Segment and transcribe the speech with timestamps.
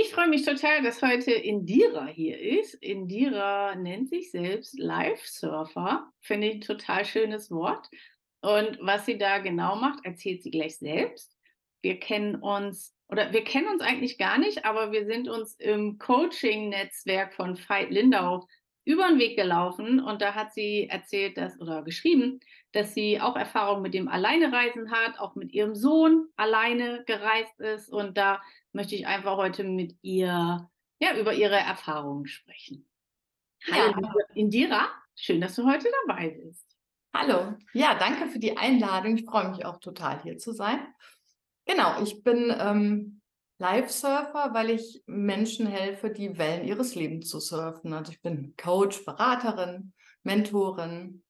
[0.00, 2.74] Ich freue mich total, dass heute Indira hier ist.
[2.74, 6.12] Indira nennt sich selbst Live-Surfer.
[6.20, 7.88] Finde ich ein total schönes Wort.
[8.40, 11.36] Und was sie da genau macht, erzählt sie gleich selbst.
[11.82, 15.98] Wir kennen uns, oder wir kennen uns eigentlich gar nicht, aber wir sind uns im
[15.98, 18.46] Coaching-Netzwerk von Veit Lindau
[18.84, 22.38] über den Weg gelaufen und da hat sie erzählt, dass oder geschrieben,
[22.70, 27.90] dass sie auch Erfahrung mit dem Alleinereisen hat, auch mit ihrem Sohn alleine gereist ist
[27.90, 28.40] und da
[28.72, 30.68] möchte ich einfach heute mit ihr
[31.00, 32.88] ja über ihre Erfahrungen sprechen.
[33.70, 34.12] Hallo ja.
[34.34, 36.66] Indira, schön, dass du heute dabei bist.
[37.14, 39.16] Hallo, ja, danke für die Einladung.
[39.16, 40.78] Ich freue mich auch total hier zu sein.
[41.66, 43.20] Genau, ich bin ähm,
[43.58, 47.92] Live-Surfer, weil ich Menschen helfe, die Wellen ihres Lebens zu surfen.
[47.92, 51.24] Also ich bin Coach, Beraterin, Mentorin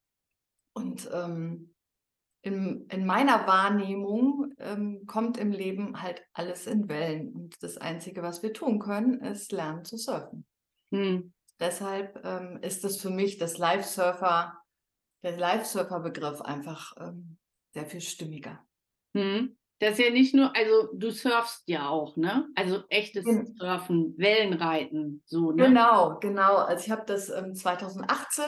[0.75, 1.75] und ähm,
[2.43, 7.33] in, in, meiner Wahrnehmung ähm, kommt im Leben halt alles in Wellen.
[7.33, 10.47] Und das Einzige, was wir tun können, ist lernen zu surfen.
[10.93, 11.33] Hm.
[11.61, 14.57] Deshalb ähm, ist es für mich das Live-Surfer,
[15.23, 17.39] der Live-Surfer-Begriff einfach ähm,
[17.75, 18.65] sehr viel stimmiger.
[19.17, 19.57] Hm.
[19.81, 22.49] Das ist ja nicht nur, also du surfst ja auch, ne?
[22.57, 23.55] Also echtes mhm.
[23.57, 25.67] Surfen, Wellenreiten, so, ne?
[25.67, 26.57] Genau, genau.
[26.57, 28.45] Also ich habe das ähm, 2018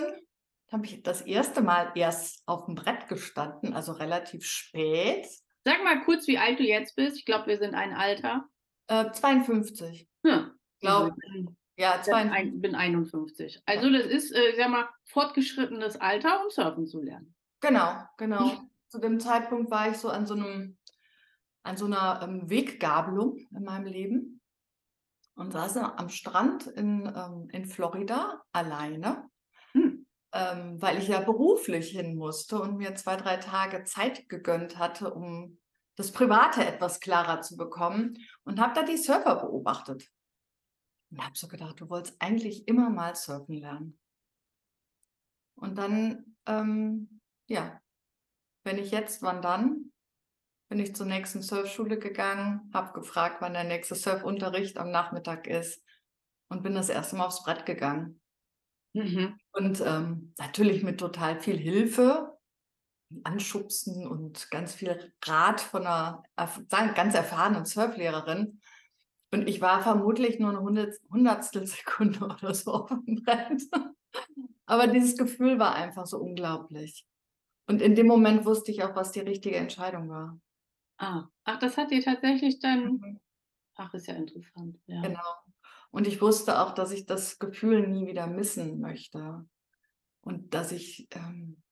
[0.72, 5.26] habe ich das erste Mal erst auf dem Brett gestanden, also relativ spät.
[5.64, 7.18] Sag mal kurz, wie alt du jetzt bist.
[7.18, 8.46] Ich glaube, wir sind ein Alter.
[8.86, 10.08] Äh, 52.
[10.22, 11.14] Ja, glaube
[11.76, 12.54] Ja, 52.
[12.54, 13.62] Ich bin 51.
[13.66, 17.34] Also das ist, äh, sag mal, fortgeschrittenes Alter, um surfen zu lernen.
[17.60, 18.60] Genau, genau.
[18.88, 20.78] Zu dem Zeitpunkt war ich so an so einem,
[21.62, 24.40] an so einer ähm, Weggabelung in meinem Leben
[25.34, 29.29] und saß am Strand in, ähm, in Florida alleine
[30.32, 35.12] ähm, weil ich ja beruflich hin musste und mir zwei, drei Tage Zeit gegönnt hatte,
[35.12, 35.58] um
[35.96, 40.10] das Private etwas klarer zu bekommen und habe da die Surfer beobachtet.
[41.10, 43.98] Und habe so gedacht, du wolltest eigentlich immer mal surfen lernen.
[45.56, 47.80] Und dann, ähm, ja,
[48.64, 49.92] wenn ich jetzt, wann dann?
[50.68, 55.82] Bin ich zur nächsten Surfschule gegangen, habe gefragt, wann der nächste Surfunterricht am Nachmittag ist
[56.48, 58.20] und bin das erste Mal aufs Brett gegangen.
[58.92, 59.38] Mhm.
[59.52, 62.36] Und ähm, natürlich mit total viel Hilfe,
[63.24, 68.60] Anschubsen und ganz viel Rat von einer ganz erfahrenen Surflehrerin.
[69.32, 70.60] Und ich war vermutlich nur eine
[71.10, 73.62] Hundertstel Sekunde oder so auf dem Brett.
[74.66, 77.04] Aber dieses Gefühl war einfach so unglaublich.
[77.66, 80.40] Und in dem Moment wusste ich auch, was die richtige Entscheidung war.
[80.98, 82.84] Ah, ach, das hat dir tatsächlich dann.
[82.84, 83.20] Mhm.
[83.76, 84.78] Ach, ist ja interessant.
[84.86, 85.00] Ja.
[85.00, 85.49] Genau.
[85.90, 89.46] Und ich wusste auch, dass ich das Gefühl nie wieder missen möchte.
[90.22, 91.62] Und dass ich, ähm,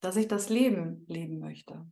[0.00, 1.86] dass ich das Leben leben möchte.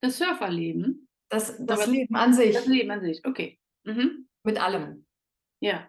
[0.00, 1.08] Das Surferleben?
[1.28, 2.54] Das, das Leben an sich.
[2.54, 3.58] Das Leben an sich, okay.
[3.84, 4.28] Mhm.
[4.42, 5.06] Mit allem.
[5.60, 5.88] Ja.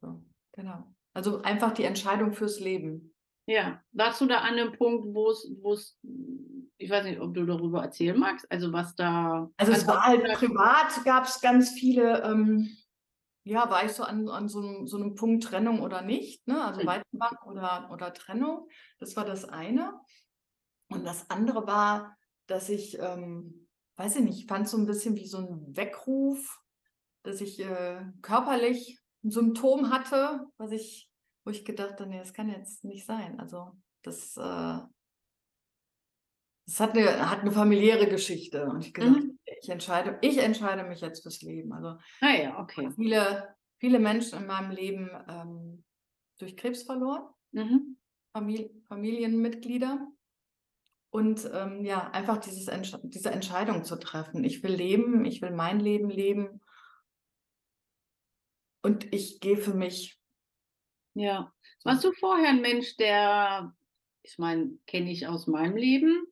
[0.00, 0.94] So, genau.
[1.14, 3.14] Also einfach die Entscheidung fürs Leben.
[3.46, 3.82] Ja.
[3.92, 5.98] Warst du da an einem Punkt, wo es, wo es,
[6.76, 9.50] ich weiß nicht, ob du darüber erzählen magst, also was da.
[9.56, 12.70] Also es war halt privat, gab es ganz viele ähm,
[13.44, 16.62] ja, war ich so an, an so, einem, so einem Punkt Trennung oder nicht, ne?
[16.64, 16.86] also mhm.
[16.86, 18.68] Weiterbank oder, oder Trennung.
[18.98, 19.98] Das war das eine.
[20.88, 25.26] Und das andere war, dass ich, ähm, weiß ich nicht, fand so ein bisschen wie
[25.26, 26.60] so ein Weckruf,
[27.22, 31.08] dass ich äh, körperlich ein Symptom hatte, was ich,
[31.44, 33.38] wo ich gedacht habe, nee, das kann jetzt nicht sein.
[33.38, 33.72] Also
[34.02, 34.80] das, äh,
[36.66, 38.66] das hat eine, hat eine familiäre Geschichte.
[38.66, 41.72] Und ich gedacht, mhm ich entscheide, ich entscheide mich jetzt fürs Leben.
[41.72, 42.90] Also ah ja, okay.
[42.94, 45.84] Viele, viele Menschen in meinem Leben ähm,
[46.38, 47.96] durch Krebs verloren, mhm.
[48.32, 50.06] Famili Familienmitglieder.
[51.12, 54.44] Und ähm, ja, einfach dieses Entsch diese Entscheidung zu treffen.
[54.44, 56.60] Ich will leben, ich will mein Leben leben.
[58.82, 60.20] Und ich gehe für mich.
[61.14, 61.52] Ja.
[61.82, 63.74] Warst du vorher ein Mensch, der,
[64.22, 66.29] ich meine, kenne ich aus meinem Leben,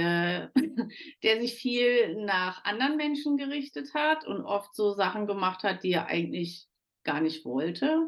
[0.00, 0.48] äh,
[1.22, 5.92] der sich viel nach anderen Menschen gerichtet hat und oft so Sachen gemacht hat, die
[5.92, 6.66] er eigentlich
[7.04, 8.06] gar nicht wollte.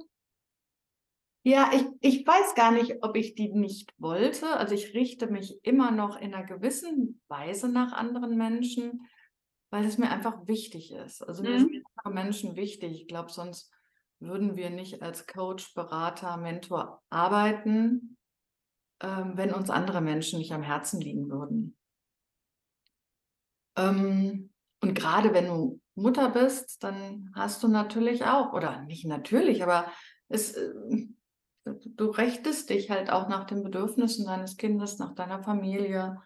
[1.45, 4.57] Ja, ich, ich weiß gar nicht, ob ich die nicht wollte.
[4.57, 9.09] Also ich richte mich immer noch in einer gewissen Weise nach anderen Menschen,
[9.71, 11.21] weil es mir einfach wichtig ist.
[11.23, 11.59] Also mir mhm.
[11.59, 12.93] sind andere Menschen wichtig.
[12.93, 13.73] Ich glaube, sonst
[14.21, 18.17] würden wir nicht als Coach, Berater, Mentor arbeiten,
[19.01, 21.77] ähm, wenn uns andere Menschen nicht am Herzen liegen würden.
[23.77, 29.63] Ähm, und gerade wenn du Mutter bist, dann hast du natürlich auch, oder nicht natürlich,
[29.63, 29.87] aber
[30.29, 30.73] es, äh,
[31.65, 36.21] du rechtest dich halt auch nach den Bedürfnissen deines Kindes, nach deiner Familie.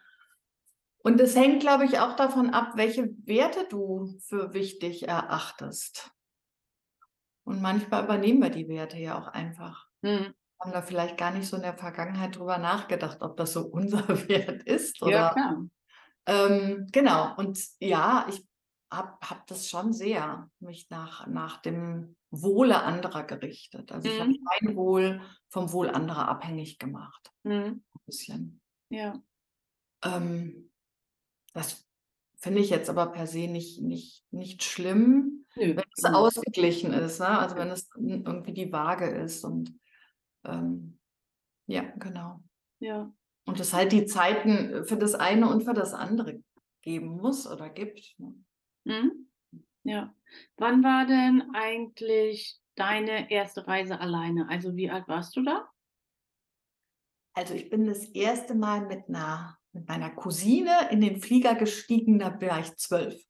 [1.03, 6.11] Und es hängt, glaube ich, auch davon ab, welche Werte du für wichtig erachtest.
[7.43, 9.87] Und manchmal übernehmen wir die Werte ja auch einfach.
[10.01, 10.33] Mhm.
[10.59, 14.07] Haben da vielleicht gar nicht so in der Vergangenheit drüber nachgedacht, ob das so unser
[14.27, 15.01] Wert ist.
[15.01, 15.65] Oder, Ja, klar.
[16.27, 17.35] Ähm, genau.
[17.37, 18.45] Und ja, ich
[18.91, 23.91] habe hab das schon sehr mich nach, nach dem Wohle anderer gerichtet.
[23.91, 24.45] Also ich habe Mhm.
[24.61, 27.31] mein Wohl vom Wohl anderer abhängig gemacht.
[27.43, 27.83] Mhm.
[27.93, 28.61] Ein bisschen.
[28.89, 29.21] Ja.
[30.03, 30.71] Ähm,
[31.53, 31.85] das
[32.35, 35.75] finde ich jetzt aber per se nicht, nicht, nicht schlimm, Nö.
[35.75, 36.15] wenn es Mhm.
[36.15, 37.19] ausgeglichen ist.
[37.19, 37.27] Ne?
[37.39, 39.43] Also wenn es irgendwie die Waage ist.
[39.43, 39.73] Und
[40.43, 40.99] ähm,
[41.67, 42.41] ja, genau.
[42.79, 43.11] Ja.
[43.47, 46.43] Und es halt die Zeiten für das eine und für das andere
[46.83, 48.13] geben muss oder gibt.
[48.19, 48.35] ne?
[48.83, 49.29] Mhm.
[49.83, 50.13] Ja.
[50.57, 54.47] Wann war denn eigentlich deine erste Reise alleine?
[54.49, 55.69] Also wie alt warst du da?
[57.33, 62.17] Also ich bin das erste Mal mit einer mit meiner Cousine in den Flieger gestiegen,
[62.19, 63.21] da war ich zwölf.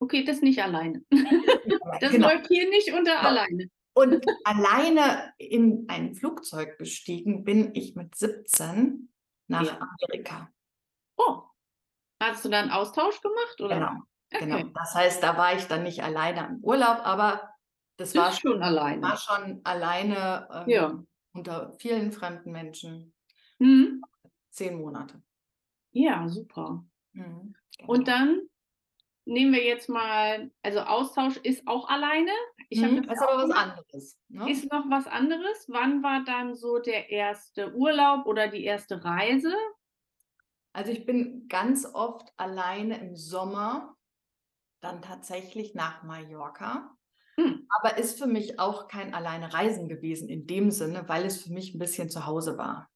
[0.00, 1.04] Okay, das nicht alleine.
[2.00, 2.28] Das Genau.
[2.28, 3.20] läuft hier nicht unter Ja.
[3.20, 3.68] alleine.
[3.92, 9.12] Und alleine in ein Flugzeug gestiegen bin ich mit 17
[9.50, 9.78] nach Ja.
[9.80, 10.48] Amerika.
[11.16, 11.42] Oh.
[12.22, 13.74] Hast du dann Austausch gemacht oder?
[13.74, 14.56] Genau, genau.
[14.56, 14.72] Okay.
[14.74, 17.54] Das heißt, da war ich dann nicht alleine im Urlaub, aber
[17.96, 19.02] das war ist schon alleine.
[19.02, 21.04] war schon alleine ähm, Ja.
[21.32, 23.14] unter vielen fremden Menschen.
[23.58, 24.02] Mhm.
[24.50, 25.22] Zehn Monate.
[25.92, 26.84] Ja, super.
[27.12, 27.54] Mhm,
[27.86, 28.18] Und genau.
[28.18, 28.40] dann
[29.24, 32.32] nehmen wir jetzt mal, also Austausch ist auch alleine.
[32.70, 34.18] Ich habe Mhm, das ist aber was anderes.
[34.28, 34.48] Ne?
[34.48, 35.66] Ist noch was anderes?
[35.68, 39.54] Wann war dann so der erste Urlaub oder die erste Reise?
[40.72, 43.96] Also ich bin ganz oft alleine im Sommer
[44.80, 46.96] dann tatsächlich nach Mallorca.
[47.38, 47.70] Hm.
[47.70, 51.52] Aber ist für mich auch kein alleine Reisen gewesen in dem Sinne, weil es für
[51.52, 52.90] mich ein bisschen zu Hause war.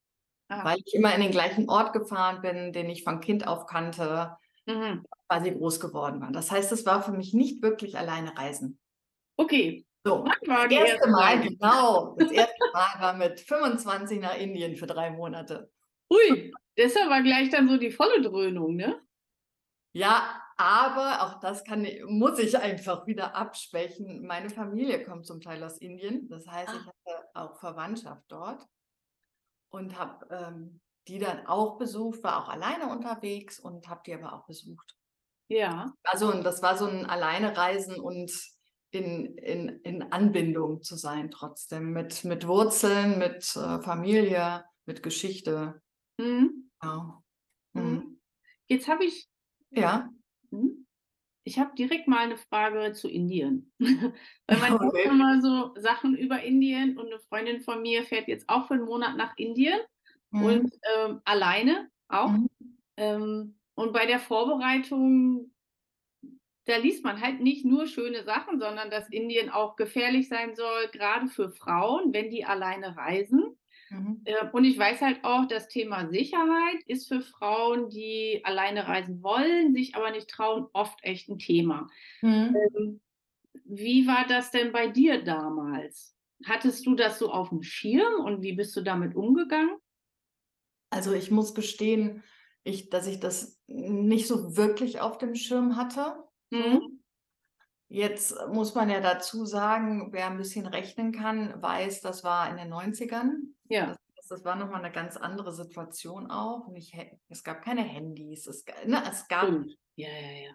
[0.51, 0.65] Ah.
[0.65, 4.37] Weil ich immer in den gleichen Ort gefahren bin, den ich von Kind auf kannte,
[4.67, 5.05] Mhm.
[5.29, 6.33] quasi groß geworden war.
[6.33, 8.79] Das heißt, es war für mich nicht wirklich alleine Reisen.
[9.39, 14.37] Okay, So, wann war das erste Mal, genau, das erste Mal war mit 25 nach
[14.37, 15.71] Indien für drei Monate.
[16.11, 19.03] Ui, ist aber gleich dann so die volle Dröhnung, ne?
[19.97, 24.27] Ja, aber auch das kann, muss ich einfach wieder abschwächen.
[24.27, 26.29] Meine Familie kommt zum Teil aus Indien.
[26.29, 26.87] Das heißt, ich Ah.
[26.87, 28.67] hatte auch Verwandtschaft dort
[29.71, 34.33] und habe ähm, die dann auch besucht, war auch alleine unterwegs und habe die aber
[34.33, 34.97] auch besucht.
[35.49, 35.95] Ja.
[36.05, 38.31] Also und das war so ein Alleinereisen und
[38.95, 45.81] in, in, in Anbindung zu sein trotzdem, mit, mit Wurzeln, mit äh, Familie, mit Geschichte.
[46.19, 46.71] Mhm.
[46.81, 47.23] Genau.
[47.75, 47.83] Mhm.
[47.83, 48.21] Mhm.
[48.69, 49.29] Jetzt habe ich,
[49.71, 50.11] Ja.
[50.51, 50.87] hm,
[51.45, 53.73] ich habe direkt mal eine Frage zu Indien.
[53.81, 55.05] Weil man hört Okay.
[55.05, 58.85] immer so Sachen über Indien und eine Freundin von mir fährt jetzt auch für einen
[58.85, 59.81] Monat nach Indien
[60.33, 60.45] Mhm.
[60.45, 62.31] und ähm, alleine auch.
[62.33, 62.49] Mhm.
[62.97, 65.53] Ähm, und bei der Vorbereitung,
[66.67, 70.89] da liest man halt nicht nur schöne Sachen, sondern dass Indien auch gefährlich sein soll,
[70.93, 73.57] gerade für Frauen, wenn die alleine reisen.
[73.91, 74.23] Mhm.
[74.25, 79.23] Äh, Und ich weiß halt auch, das Thema Sicherheit ist für Frauen, die alleine reisen
[79.23, 81.89] wollen, sich aber nicht trauen, oft echt ein Thema.
[82.23, 82.57] Mhm.
[82.77, 83.01] Ähm,
[83.65, 86.17] Wie war das denn bei dir damals?
[86.47, 89.77] Hattest du das so auf dem Schirm und wie bist du damit umgegangen?
[90.91, 92.23] Also ich muss gestehen,
[92.65, 96.17] ich, dass ich das nicht so wirklich auf dem Schirm hatte.
[96.55, 97.01] Mhm.
[97.89, 102.57] Jetzt muss man ja dazu sagen, wer ein bisschen rechnen kann, weiß, das war in
[102.57, 103.55] den 90ern.
[103.69, 106.69] Ja, Das, das war nochmal eine ganz andere Situation auch.
[106.75, 109.77] Hä- es gab keine Handys, es, ne, es gab, stimmt.
[109.97, 110.51] Ja, ja, ja.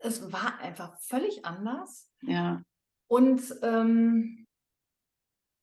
[0.00, 2.10] es war einfach völlig anders.
[2.22, 2.62] Ja,
[3.08, 4.46] Und ähm,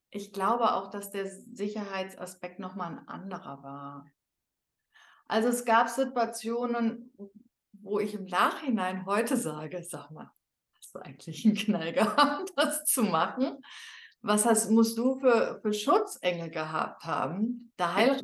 [0.10, 4.06] ich glaube auch, dass der Sicherheitsaspekt nochmal ein anderer war.
[5.28, 7.14] Also es gab Situationen,
[7.82, 10.32] wo ich im Nachhinein heute sage, sag mal,
[10.78, 13.58] hast du eigentlich einen Knall gehabt, das zu machen?
[14.22, 18.20] Was hast, musst du für, für Schutzengel gehabt haben, da heil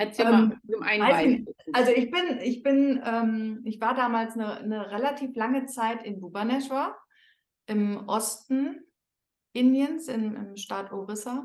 [0.00, 0.98] Erzähl Ähm, mal.
[0.98, 1.54] Beispiel.
[1.72, 6.20] Also ich bin, ich bin, ähm, ich war damals eine, eine relativ lange Zeit in
[6.20, 6.96] Bhubaneswar
[7.66, 8.86] im Osten
[9.52, 11.44] Indiens, in, im Staat Orissa,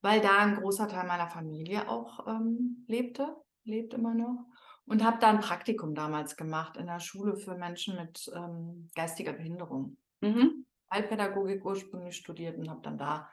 [0.00, 4.46] weil da ein großer Teil meiner Familie auch ähm, lebte, lebt immer noch.
[4.88, 9.34] Und habe da ein Praktikum damals gemacht in der Schule für Menschen mit ähm, geistiger
[9.34, 9.98] Behinderung.
[10.20, 10.64] Mhm.
[10.90, 13.30] Heilpädagogik ursprünglich studiert und habe dann da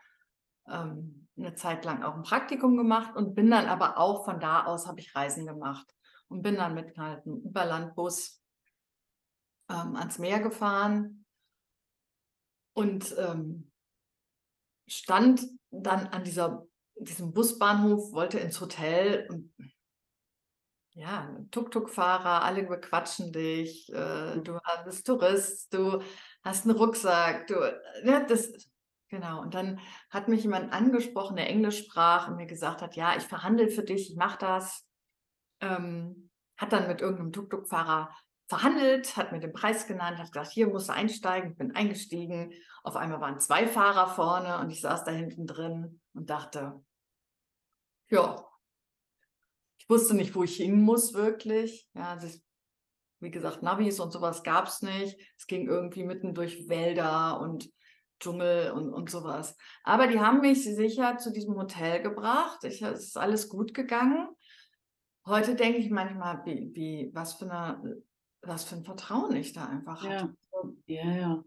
[0.67, 4.65] ähm, eine Zeit lang auch ein Praktikum gemacht und bin dann aber auch von da
[4.65, 5.85] aus habe ich Reisen gemacht
[6.27, 8.41] und bin dann mit einem Überlandbus
[9.69, 11.25] ähm, ans Meer gefahren
[12.73, 13.71] und ähm,
[14.87, 19.53] stand dann an dieser, diesem Busbahnhof, wollte ins Hotel und
[20.95, 26.01] ja, Tuk-Tuk-Fahrer, alle bequatschen dich, äh, du bist Tourist, du
[26.43, 27.55] hast einen Rucksack, du,
[28.03, 28.51] ja, das,
[29.09, 29.41] Genau.
[29.41, 33.23] Und dann hat mich jemand angesprochen, der Englisch sprach und mir gesagt hat, ja, ich
[33.23, 34.85] verhandle für dich, ich mache das.
[35.61, 38.09] Ähm, hat dann mit irgendeinem Tuk-Tuk-Fahrer
[38.47, 41.51] verhandelt, hat mir den Preis genannt, hat gesagt, hier musst du einsteigen.
[41.51, 42.53] Ich bin eingestiegen.
[42.83, 46.83] Auf einmal waren zwei Fahrer vorne und ich saß da hinten drin und dachte,
[48.09, 48.45] ja,
[49.85, 51.87] ich wusste nicht, wo ich hin muss wirklich.
[51.93, 52.41] Ja, also ich,
[53.19, 55.17] wie gesagt, Navis und sowas gab es nicht.
[55.37, 57.69] Es ging irgendwie mitten durch Wälder und
[58.19, 59.55] Dschungel und, und sowas.
[59.83, 62.63] Aber die haben mich sicher zu diesem Hotel gebracht.
[62.63, 64.27] Ich, es ist alles gut gegangen.
[65.25, 68.01] Heute denke ich manchmal, wie, wie, was für eine,
[68.41, 70.09] was für ein Vertrauen ich da einfach Ja.
[70.21, 70.33] hatte.
[70.87, 71.43] Ja, ja.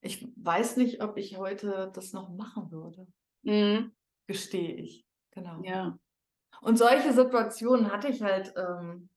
[0.00, 3.06] Ich weiß nicht, ob ich heute das noch machen würde.
[3.42, 3.92] Mhm.
[4.26, 5.06] Gestehe ich.
[5.30, 5.62] Genau.
[5.62, 5.96] Ja.
[6.60, 9.08] Und solche Situationen hatte ich halt ähm,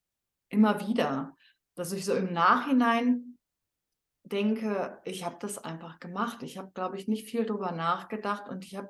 [0.50, 1.36] immer wieder,
[1.76, 3.38] dass ich so im Nachhinein
[4.24, 6.44] denke, ich habe das einfach gemacht.
[6.44, 8.90] Ich habe, glaube ich, nicht viel drüber nachgedacht und ich habe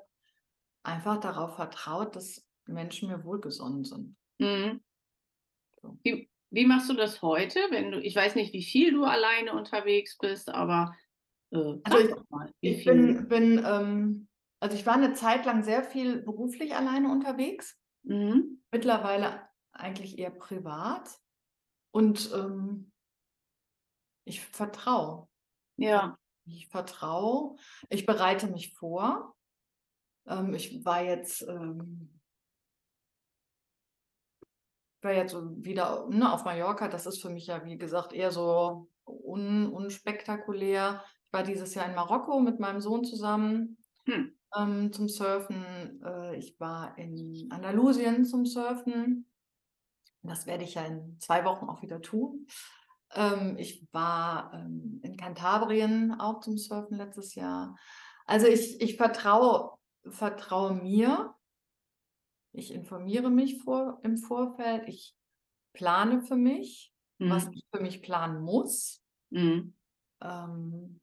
[0.84, 4.16] einfach darauf vertraut, dass Menschen mir wohlgesonnen sind.
[4.40, 4.82] Mhm.
[5.82, 5.98] So.
[6.04, 9.54] Wie, wie machst du das heute, wenn du, ich weiß nicht, wie viel du alleine
[9.54, 10.96] unterwegs bist, aber
[11.52, 14.28] äh, Also ich- mal, Ich bin, bin ähm,
[14.60, 17.78] also ich war eine Zeit lang sehr viel beruflich alleine unterwegs.
[18.10, 18.62] Mhm.
[18.72, 21.10] mittlerweile eigentlich eher privat
[21.92, 22.92] und ähm,
[24.26, 25.28] ich vertraue.
[25.78, 26.18] Ja.
[26.46, 27.56] Ich vertraue,
[27.90, 29.36] ich bereite mich vor.
[30.28, 32.20] Ähm, ich war jetzt, ähm,
[35.02, 36.88] war jetzt wieder ne, auf Mallorca.
[36.88, 41.04] Das ist für mich ja, wie gesagt, eher so un, unspektakulär.
[41.28, 44.36] Ich war dieses Jahr in Marokko mit meinem Sohn zusammen Hm.
[44.58, 46.02] ähm, zum Surfen.
[46.04, 49.30] Äh, ich war in Andalusien zum Surfen.
[50.22, 52.48] Das werde ich ja in zwei Wochen auch wieder tun.
[53.12, 57.76] Ähm, ich war ähm, in Kantabrien auch zum Surfen letztes Jahr.
[58.26, 61.36] Also ich, ich vertraue, vertraue mir.
[62.52, 64.88] Ich informiere mich vor, im Vorfeld.
[64.88, 65.16] Ich
[65.74, 67.54] plane für mich, was Mhm.
[67.54, 69.04] ich für mich planen muss.
[69.30, 69.76] Mhm.
[70.22, 71.00] Ähm,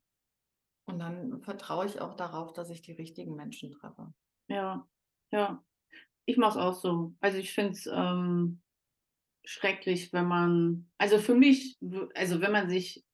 [0.89, 4.13] und dann vertraue ich auch darauf, dass ich die richtigen Menschen treffe.
[4.49, 4.87] Ja,
[5.37, 5.63] ja.
[6.27, 7.15] Ich mache es auch so.
[7.21, 8.63] Also ich finde es ähm,
[9.45, 11.79] schrecklich, wenn man, also für mich,
[12.15, 13.05] also wenn man sich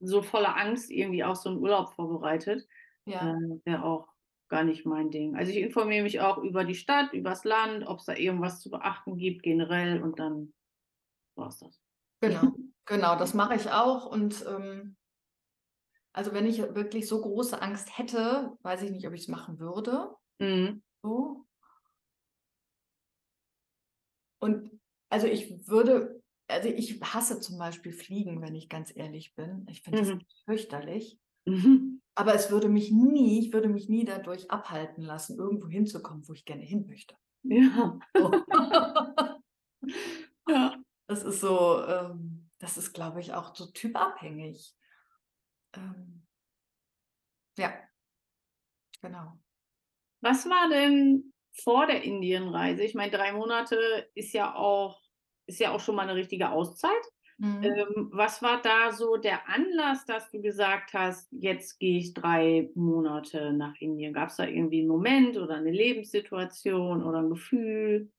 [0.00, 2.66] so voller Angst irgendwie auf so einen Urlaub vorbereitet,
[3.04, 4.08] Ja, äh, wäre auch
[4.48, 5.36] gar nicht mein Ding.
[5.36, 8.60] Also ich informiere mich auch über die Stadt, über das Land, ob es da irgendwas
[8.60, 10.54] zu beachten gibt generell und dann
[11.36, 11.80] war es das.
[12.20, 12.54] genau.
[12.86, 14.06] Genau, das mache ich auch.
[14.06, 14.96] Und ähm,
[16.12, 19.58] also wenn ich wirklich so große Angst hätte, weiß ich nicht, ob ich es machen
[19.58, 20.14] würde.
[20.40, 20.82] Mhm.
[21.02, 21.47] So.
[24.40, 24.70] Und
[25.10, 29.66] also ich würde, also ich hasse zum Beispiel Fliegen, wenn ich ganz ehrlich bin.
[29.70, 30.18] Ich finde Mhm.
[30.20, 31.18] das fürchterlich.
[31.46, 32.00] Mhm.
[32.14, 36.32] Aber es würde mich nie, ich würde mich nie dadurch abhalten lassen, irgendwo hinzukommen, wo
[36.32, 37.16] ich gerne hin möchte.
[37.44, 38.30] Ja, So.
[40.48, 40.76] ja.
[41.06, 44.74] Das ist so, ähm, das ist, glaube ich, auch so typabhängig.
[45.74, 46.26] Ähm,
[47.56, 47.72] ja,
[49.00, 49.38] genau.
[50.20, 52.82] Was war denn vor der Indienreise?
[52.82, 53.76] Ich meine, drei Monate
[54.14, 55.00] ist ja auch,
[55.46, 56.92] ist ja auch schon mal eine richtige Auszeit.
[57.38, 57.62] Mhm.
[57.62, 62.70] Ähm, was war da so der Anlass, dass du gesagt hast, jetzt gehe ich drei
[62.74, 64.12] Monate nach Indien?
[64.12, 68.10] Gab es da irgendwie einen Moment oder eine Lebenssituation oder ein Gefühl?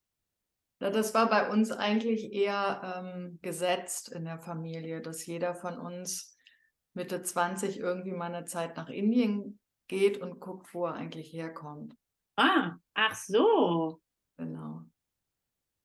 [0.78, 6.38] Das war bei uns eigentlich eher ähm, gesetzt in der Familie, dass jeder von uns
[6.94, 11.94] Mitte 20 irgendwie mal eine Zeit nach Indien geht und guckt, wo er eigentlich herkommt.
[12.40, 14.00] Ah, ach so.
[14.38, 14.84] Genau.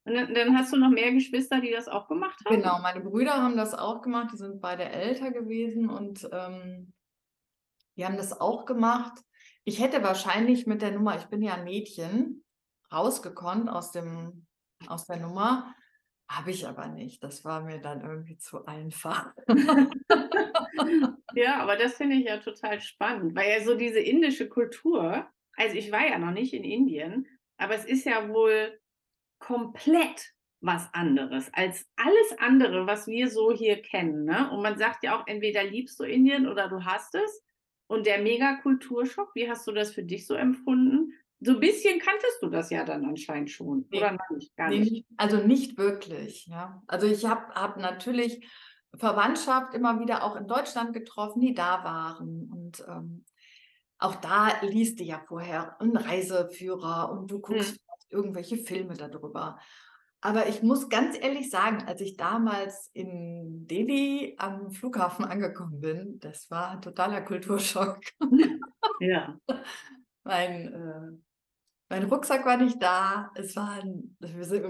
[0.05, 2.55] Und dann, dann hast du noch mehr Geschwister, die das auch gemacht haben?
[2.55, 6.93] Genau, meine Brüder haben das auch gemacht, die sind beide älter gewesen und ähm,
[7.97, 9.19] die haben das auch gemacht.
[9.65, 12.45] Ich hätte wahrscheinlich mit der Nummer, ich bin ja ein Mädchen,
[12.93, 14.45] rausgekonnt aus dem,
[14.87, 15.73] aus der Nummer,
[16.29, 17.23] habe ich aber nicht.
[17.23, 19.33] Das war mir dann irgendwie zu einfach.
[21.35, 25.75] Ja, aber das finde ich ja total spannend, weil ja so diese indische Kultur, also
[25.75, 28.79] ich war ja noch nicht in Indien, aber es ist ja wohl
[29.39, 30.31] komplett
[30.61, 34.25] was anderes als alles andere, was wir so hier kennen.
[34.25, 34.49] Ne?
[34.51, 37.43] Und man sagt ja auch, entweder liebst du Indien oder du hast es.
[37.87, 41.13] Und der Mega-Kulturschock, wie hast du das für dich so empfunden?
[41.39, 43.97] So ein bisschen kanntest du das ja dann anscheinend schon, Nee.
[43.99, 44.55] oder nicht?
[44.55, 46.81] Gar nicht- also nicht wirklich, ja.
[46.87, 48.47] Also ich habe hab natürlich
[48.95, 52.49] Verwandtschaft immer wieder auch in Deutschland getroffen, die da waren.
[52.51, 53.25] Und ähm,
[54.05, 57.79] auch da liest du ja vorher einen Reiseführer und du guckst Hm.
[58.09, 59.57] irgendwelche Filme darüber.
[60.21, 66.19] Aber ich muss ganz ehrlich sagen, als ich damals in Delhi am Flughafen angekommen bin,
[66.19, 67.99] das war ein totaler Kulturschock.
[68.99, 69.37] Ja.
[70.23, 71.11] mein, äh,
[71.89, 73.31] mein Rucksack war nicht da.
[73.35, 74.17] Es war, ein,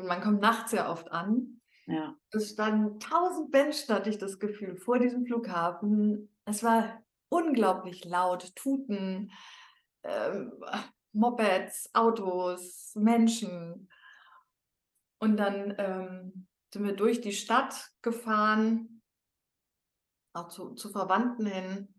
[0.04, 1.62] man kommt nachts ja oft an.
[1.88, 2.16] Ja.
[2.32, 6.30] Es standen tausend Menschen, hatte ich das Gefühl, vor diesem Flughafen.
[6.46, 7.05] Es war
[7.36, 9.32] unglaublich laut, Tuten,
[10.04, 10.52] ähm,
[11.12, 13.90] Mopeds, Autos, Menschen.
[15.20, 19.02] Und dann ähm, sind wir durch die Stadt gefahren,
[20.34, 21.94] auch zu, zu Verwandten hin.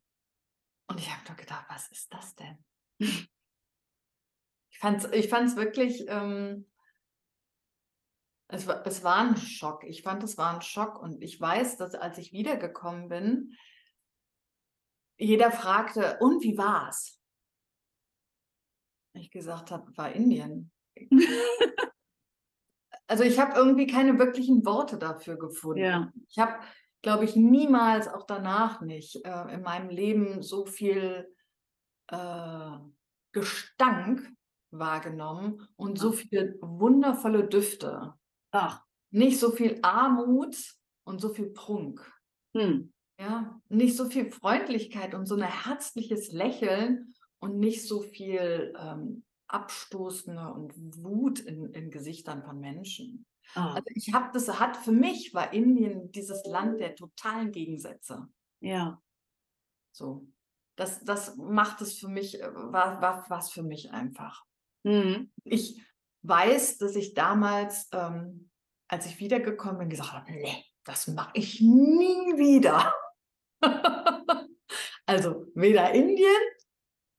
[0.88, 2.64] Und ich habe doch gedacht, was ist das denn?
[2.99, 6.66] ich fand es ich fand's wirklich, ähm,
[8.49, 9.83] es, es war ein Schock.
[9.85, 11.00] Ich fand, es war ein Schock.
[11.00, 13.57] Und ich weiß, dass als ich wiedergekommen bin,
[15.18, 17.18] jeder fragte, und wie war's?
[19.14, 20.70] Ich gesagt habe, war Indien.
[23.06, 25.82] also ich habe irgendwie keine wirklichen Worte dafür gefunden.
[25.82, 26.12] Ja.
[26.28, 26.58] Ich habe,
[27.02, 31.32] glaube ich, niemals, auch danach nicht, äh, in meinem Leben so viel
[32.08, 32.70] äh,
[33.32, 34.30] Gestank
[34.70, 38.14] wahrgenommen und so viele wundervolle Düfte.
[38.50, 38.82] Ach.
[39.11, 40.56] Nicht so viel Armut
[41.04, 42.12] und so viel Prunk.
[42.54, 42.92] Hm.
[43.18, 49.25] Ja, nicht so viel Freundlichkeit und so ein herzliches Lächeln und nicht so viel ähm,
[49.49, 53.26] Abstoßende und Wut in, in Gesichtern von Menschen.
[53.54, 53.75] Ah.
[53.75, 58.28] Also ich habe das, hat für mich war Indien dieses Land der totalen Gegensätze.
[58.61, 59.00] Ja.
[59.92, 60.26] So.
[60.76, 64.44] Das, das macht es für mich, äh, war, war was für mich einfach.
[64.82, 65.30] Mhm.
[65.44, 65.80] Ich
[66.23, 68.50] weiß, dass ich damals, ähm,
[68.88, 72.92] als ich wiedergekommen bin, gesagt habe, nee, das mache ich nie wieder.
[75.06, 76.42] also weder Indien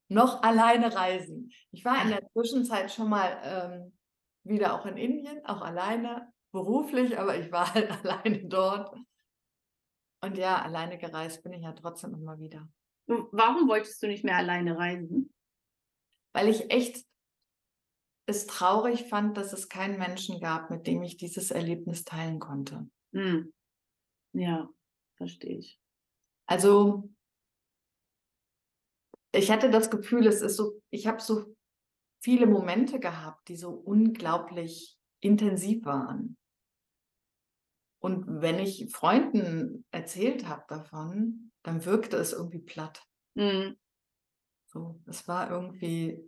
[0.10, 1.52] noch alleine reisen.
[1.72, 3.98] Ich war in der Zwischenzeit schon mal ähm,
[4.44, 8.96] wieder auch in Indien, auch alleine, beruflich, aber ich war halt alleine dort.
[10.22, 12.68] Und ja, alleine gereist bin ich ja trotzdem immer wieder.
[13.08, 15.34] Warum wolltest du nicht mehr alleine reisen?
[16.34, 17.06] Weil ich echt
[18.28, 22.90] es traurig fand, dass es keinen Menschen gab, mit dem ich dieses Erlebnis teilen konnte.
[23.14, 23.54] Hm.
[24.34, 24.70] Ja,
[25.16, 25.80] verstehe ich.
[26.48, 27.10] Also
[29.32, 31.46] ich hatte das Gefühl, es ist so, ich habe so
[32.20, 36.38] viele Momente gehabt, die so unglaublich intensiv waren.
[38.00, 43.04] Und wenn ich Freunden erzählt habe davon, dann wirkte es irgendwie platt.
[43.36, 43.78] Mhm.
[44.68, 46.20] So, es war irgendwie,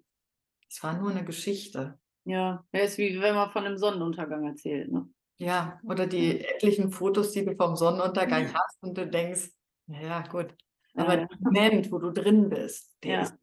[0.69, 1.99] es war nur eine Geschichte.
[2.25, 5.07] Ja, es ist wie wenn man von einem Sonnenuntergang erzählt, ne?
[5.37, 9.51] Ja, oder die etlichen Fotos, die du vom Sonnenuntergang hast und du denkst,
[9.89, 10.55] naja, gut.
[10.93, 11.25] Ja, Aber ja.
[11.27, 13.21] der Moment, wo du drin bist, der Ja.
[13.21, 13.35] ist.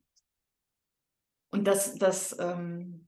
[1.53, 3.07] Und das, das, ähm,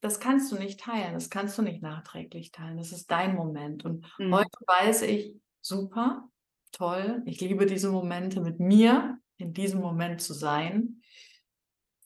[0.00, 2.76] das kannst du nicht teilen, das kannst du nicht nachträglich teilen.
[2.76, 3.84] Das ist dein Moment.
[3.84, 4.34] Und Mhm.
[4.34, 6.28] heute weiß ich, super,
[6.72, 11.02] toll, ich liebe diese Momente mit mir in diesem Moment zu sein.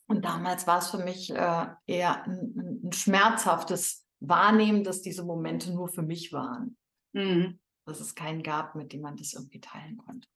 [0.09, 5.25] Und damals war es für mich äh, eher ein, ein, ein schmerzhaftes Wahrnehmen, dass diese
[5.25, 6.77] Momente nur für mich waren.
[7.13, 7.59] Mhm.
[7.87, 10.29] Dass es keinen gab, mit dem man das irgendwie teilen konnte.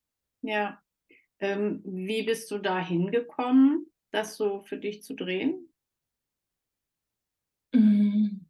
[0.43, 0.81] Ja.
[1.39, 5.73] Ähm, wie bist du da hingekommen, das so für dich zu drehen?
[7.73, 8.47] Mhm.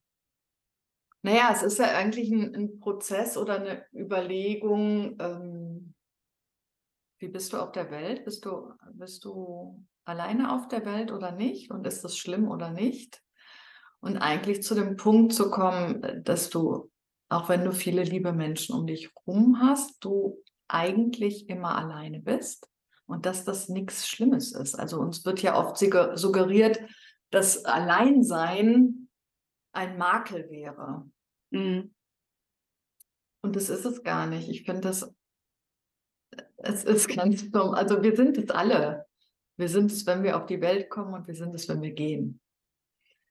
[1.22, 5.94] Naja, es ist ja eigentlich ein, ein Prozess oder eine Überlegung, ähm,
[7.20, 8.24] wie bist du auf der Welt?
[8.24, 11.70] Bist du, bist du alleine auf der Welt oder nicht?
[11.70, 13.22] Und ist das schlimm oder nicht?
[14.00, 16.90] Und eigentlich zu dem Punkt zu kommen, äh, dass du,
[17.28, 20.42] auch wenn du viele liebe Menschen um dich rum hast, du
[20.72, 22.68] eigentlich immer alleine bist
[23.06, 24.74] und dass das nichts Schlimmes ist.
[24.76, 26.80] Also uns wird ja oft sugge- suggeriert,
[27.30, 29.08] dass Alleinsein
[29.72, 31.10] ein Makel wäre.
[31.50, 31.94] Mhm.
[33.42, 34.48] Und das ist es gar nicht.
[34.48, 35.12] Ich finde das,
[36.58, 37.74] es ist ganz dumm.
[37.74, 39.06] Also wir sind es alle.
[39.56, 41.92] Wir sind es, wenn wir auf die Welt kommen und wir sind es, wenn wir
[41.92, 42.40] gehen.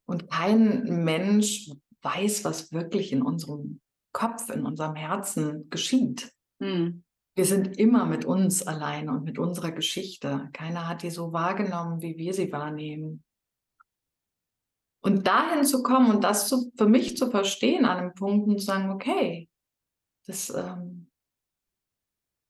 [0.06, 1.72] Und kein Mensch
[2.02, 3.80] weiß, was wirklich in unserem
[4.12, 6.34] Kopf, in unserem Herzen geschieht.
[6.60, 7.04] Mhm.
[7.40, 10.50] Wir sind immer mit uns alleine und mit unserer Geschichte.
[10.52, 13.24] Keiner hat die so wahrgenommen, wie wir sie wahrnehmen.
[15.00, 18.60] Und dahin zu kommen und das zu, für mich zu verstehen an einem Punkt und
[18.60, 19.48] zu sagen, okay,
[20.28, 21.10] das, ähm,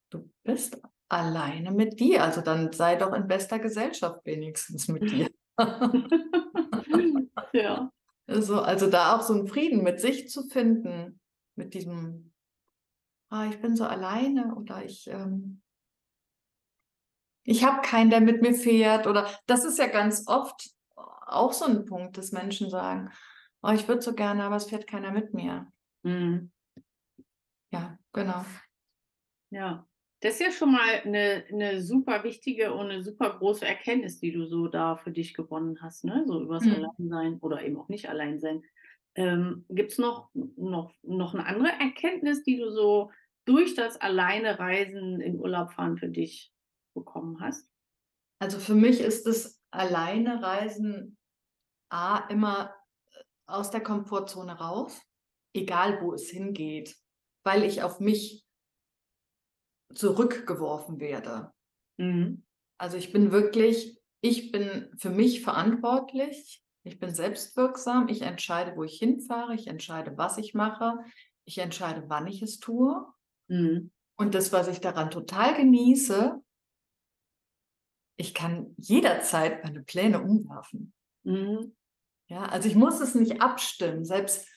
[0.10, 2.24] du bist alleine mit dir.
[2.24, 5.30] Also dann sei doch in bester Gesellschaft wenigstens mit dir.
[7.54, 7.92] ja.
[8.26, 11.20] Also, also da auch so einen Frieden mit sich zu finden,
[11.56, 12.29] mit diesem,
[13.30, 15.62] ah, ich bin so alleine oder ich, ähm,
[17.44, 19.08] ich habe keinen, der mit mir fährt.
[19.08, 23.12] Oder das ist ja ganz oft auch so ein Punkt, dass Menschen sagen,
[23.62, 25.68] oh, ich würde so gerne, aber es fährt keiner mit mir.
[26.04, 26.52] Mhm.
[27.72, 28.46] Ja, genau.
[29.52, 29.86] Ja.
[30.22, 34.34] Das ist ja schon mal eine 'ne super wichtige und eine super große Erkenntnis, die
[34.34, 36.90] du so da für dich gewonnen hast, ne, so übers Mhm.
[36.98, 38.64] Alleinsein oder eben auch nicht Alleinsein.
[39.20, 43.12] Ähm, gibt's noch noch noch 'ne andere Erkenntnis, die du so
[43.44, 46.54] durch das Alleinereisen in Urlaub fahren für dich
[46.96, 47.70] bekommen hast?
[48.42, 51.18] Also für mich ist das alleine Reisen
[51.92, 52.74] A immer
[53.12, 55.02] äh, aus der Komfortzone raus,
[55.54, 56.96] egal wo es hingeht,
[57.44, 58.46] weil ich auf mich
[59.94, 61.52] zurückgeworfen werde.
[61.98, 62.46] Mhm.
[62.78, 68.84] Also ich bin wirklich, ich bin für mich verantwortlich, ich bin selbstwirksam, ich entscheide, wo
[68.84, 70.98] ich hinfahre, ich entscheide, was ich mache,
[71.46, 73.06] ich entscheide, wann ich es tue.
[73.48, 73.92] Mhm.
[74.18, 76.42] Und das, was ich daran total genieße,
[78.18, 80.94] ich kann jederzeit meine Pläne umwerfen.
[81.24, 81.76] Mhm.
[82.28, 84.48] Ja, also ich muss es nicht abstimmen, selbst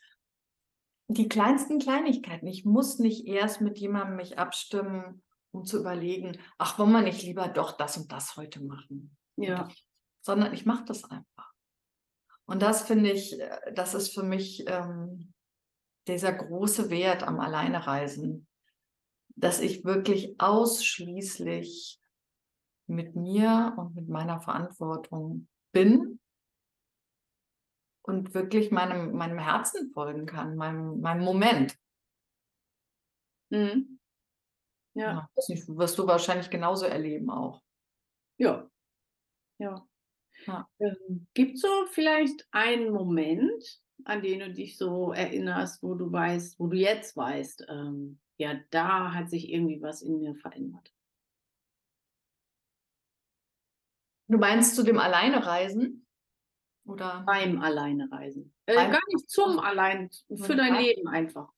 [1.09, 2.47] die kleinsten Kleinigkeiten.
[2.47, 7.23] Ich muss nicht erst mit jemandem mich abstimmen, um zu überlegen, ach, wollen wir nicht
[7.23, 9.17] lieber doch das und das heute machen?
[9.37, 9.69] Ja.
[10.23, 11.52] Sondern ich mache das einfach.
[12.47, 15.33] Und das finde ich, äh, das ist für mich ähm,
[16.07, 18.47] dieser große Wert am Alleinereisen,
[19.37, 22.01] dass ich wirklich ausschließlich
[22.87, 26.21] mit mir und mit meiner Verantwortung bin
[28.03, 31.77] und wirklich meinem, meinem Herzen folgen kann, meinem, meinem Moment.
[33.51, 34.01] Mhm.
[34.95, 35.13] Ja.
[35.13, 37.63] Ja, nicht, wirst du wahrscheinlich genauso erleben auch.
[38.39, 38.69] Ja.
[39.59, 39.87] Ja.
[40.47, 40.69] Ja.
[40.81, 46.59] Ähm, gibt's so vielleicht einen Moment, an den du dich so erinnerst, wo du weißt
[46.59, 50.93] wo du jetzt weißt, ähm, ja, da hat sich irgendwie was in mir verändert?
[54.29, 56.07] Du meinst zu dem Alleinereisen?
[56.85, 57.23] Oder?
[57.27, 58.55] Beim Alleinereisen.
[58.67, 61.49] Äh, Beim- gar nicht zum Allein, für dein Leben einfach.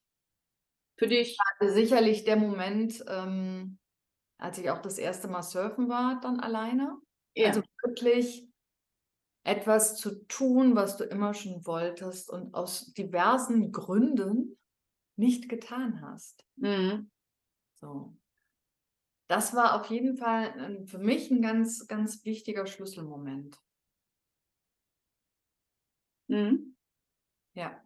[0.97, 1.37] Für dich.
[1.61, 3.79] Sicherlich der Moment, ähm,
[4.38, 6.99] als ich auch das erste Mal surfen war, dann alleine.
[7.35, 7.49] Ja.
[7.49, 8.47] Also wirklich
[9.44, 14.59] etwas zu tun, was du immer schon wolltest und aus diversen Gründen
[15.16, 16.44] nicht getan hast.
[16.57, 17.11] Mhm.
[17.76, 18.16] So.
[19.28, 23.59] Das war auf jeden Fall für mich ein ganz, ganz wichtiger Schlüsselmoment.
[26.28, 26.74] Mhm.
[27.54, 27.85] Ja.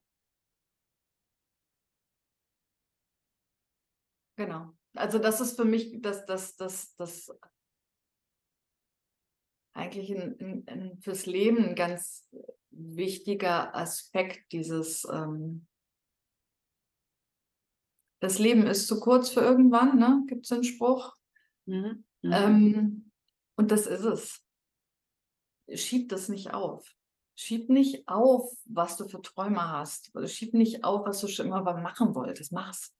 [4.37, 4.73] Genau.
[4.95, 7.31] Also das ist für mich das, das, das, das
[9.79, 12.29] eigentlich ein, ein, fürs Leben ein ganz
[12.71, 15.67] wichtiger Aspekt dieses ähm,
[18.21, 20.25] das Leben ist zu kurz für irgendwann, ne?
[20.27, 21.15] Gibt es den Spruch?
[21.67, 22.05] Mhm.
[22.23, 22.33] Mhm.
[22.33, 23.11] Ähm,
[23.57, 24.45] und das ist es.
[25.73, 26.95] Schieb das nicht auf.
[27.37, 30.11] Schieb nicht auf, was du für Träume hast.
[30.29, 32.51] Schieb nicht auf, was du schon immer mal machen wolltest.
[32.53, 32.93] Mach's.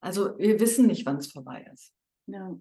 [0.00, 1.94] Also wir wissen nicht, wann es vorbei ist.
[2.26, 2.58] ja.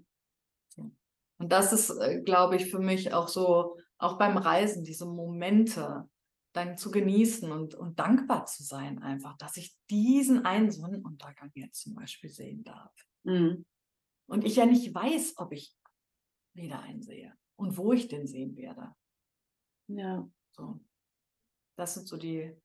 [1.38, 6.10] Und das ist, äh, glaube ich, für mich auch so, auch beim Reisen, diese Momente
[6.54, 11.82] dann zu genießen und, und dankbar zu sein, einfach, dass ich diesen einen Sonnenuntergang jetzt
[11.82, 12.93] zum Beispiel sehen darf.
[13.24, 13.65] Mhm.
[14.28, 15.76] Und ich ja nicht weiß, ob ich
[16.54, 18.95] wieder einen sehe und wo ich den sehen werde.
[19.88, 20.28] Ja.
[20.52, 20.80] So.
[21.78, 22.56] Das sind so die,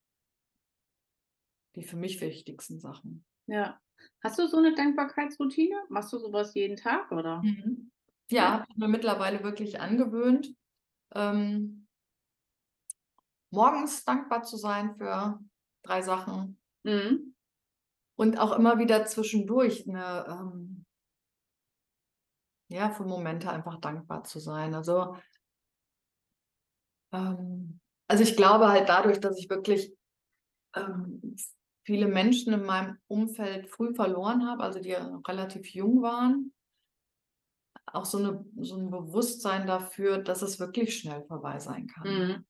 [1.74, 3.24] die für mich wichtigsten Sachen.
[3.46, 3.80] Ja.
[4.22, 5.76] Hast du so eine Dankbarkeitsroutine?
[5.88, 7.42] Machst du sowas jeden Tag, oder?
[7.42, 7.90] Mhm.
[8.30, 10.54] Ja, habe ich mir mittlerweile wirklich angewöhnt,
[11.14, 11.88] ähm,
[13.50, 15.38] morgens dankbar zu sein für
[15.82, 17.34] drei Sachen Mhm.
[18.16, 20.84] und auch immer wieder zwischendurch eine, ähm,
[22.68, 24.74] ja, für Momente einfach dankbar zu sein.
[24.74, 25.16] Also,
[27.12, 29.92] ähm, also ich glaube halt dadurch, dass ich wirklich
[30.76, 31.36] ähm,
[31.84, 36.52] viele Menschen in meinem Umfeld früh verloren habe, also die relativ jung waren,
[37.94, 42.08] auch so, eine, so ein Bewusstsein dafür, dass es wirklich schnell vorbei sein kann.
[42.08, 42.44] Mhm.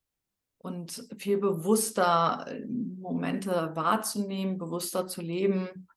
[0.59, 5.89] Und viel bewusster äh, Momente wahrzunehmen, bewusster zu leben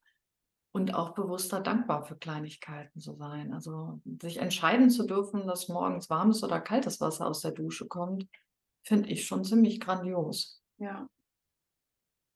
[0.72, 3.54] und auch bewusster dankbar für Kleinigkeiten zu sein.
[3.54, 8.28] Also sich entscheiden zu dürfen, dass morgens warmes oder kaltes Wasser aus der Dusche kommt,
[8.84, 10.62] finde ich schon ziemlich grandios.
[10.78, 11.08] Ja.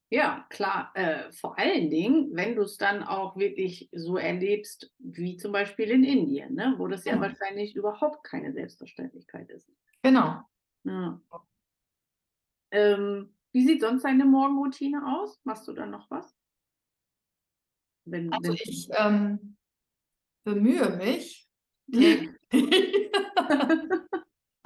[0.09, 0.91] Ja, klar.
[0.95, 5.91] Äh, vor allen Dingen, wenn du es dann auch wirklich so erlebst, wie zum Beispiel
[5.91, 6.75] in Indien, ne?
[6.77, 7.27] wo das ja Genau.
[7.27, 9.69] wahrscheinlich überhaupt keine Selbstverständlichkeit ist.
[10.03, 10.41] Genau.
[10.85, 11.21] Ja.
[12.71, 15.39] Ähm, wie sieht sonst deine Morgenroutine aus?
[15.43, 16.33] Machst du dann noch was?
[18.05, 19.57] Wenn, Also wenn ich ähm,
[20.45, 21.49] bemühe mich.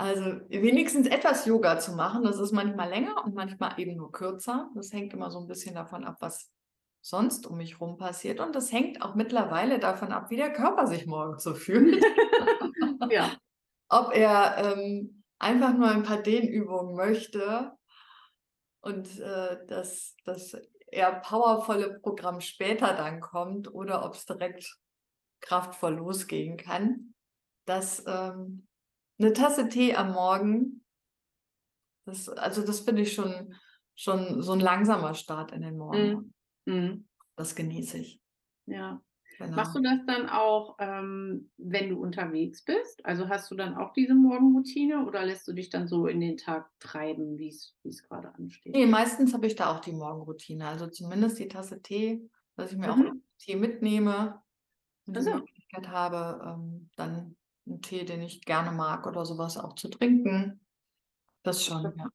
[0.01, 2.23] also wenigstens etwas Yoga zu machen.
[2.23, 4.67] Das ist manchmal länger und manchmal eben nur kürzer.
[4.73, 6.49] Das hängt immer so ein bisschen davon ab, was,
[7.01, 8.39] sonst um mich rum passiert.
[8.39, 12.03] Und das hängt auch mittlerweile davon ab, wie der Körper sich morgens so fühlt.
[13.11, 13.31] ja.
[13.89, 17.71] Ob er ähm, einfach nur ein paar Dehnübungen möchte
[18.79, 24.79] und äh, das, das eher powervolle Programm später dann kommt oder ob es direkt
[25.41, 27.13] kraftvoll losgehen kann.
[27.65, 28.67] Dass ähm,
[29.21, 30.83] eine Tasse Tee am Morgen,
[32.05, 33.55] das, also das finde ich schon,
[33.95, 36.33] schon so ein langsamer Start in den Morgen.
[36.65, 36.73] Mhm.
[36.73, 37.07] mhm.
[37.35, 38.21] Das genieße ich.
[38.65, 39.01] Ja.
[39.37, 39.55] Genau.
[39.55, 43.03] Machst du das dann auch, ähm, wenn du unterwegs bist?
[43.05, 46.37] Also hast du dann auch diese Morgenroutine oder lässt du dich dann so in den
[46.37, 48.75] Tag treiben, wie es gerade ansteht?
[48.75, 50.67] Nee, meistens habe ich da auch die Morgenroutine.
[50.67, 53.07] Also zumindest die Tasse Tee, dass ich mir mhm.
[53.07, 54.41] auch Tee mitnehme
[55.07, 55.31] und also.
[55.31, 59.89] die Möglichkeit habe, ähm, dann einen Tee, den ich gerne mag oder sowas auch zu
[59.89, 60.59] trinken.
[61.43, 62.09] Das schon, was, ja.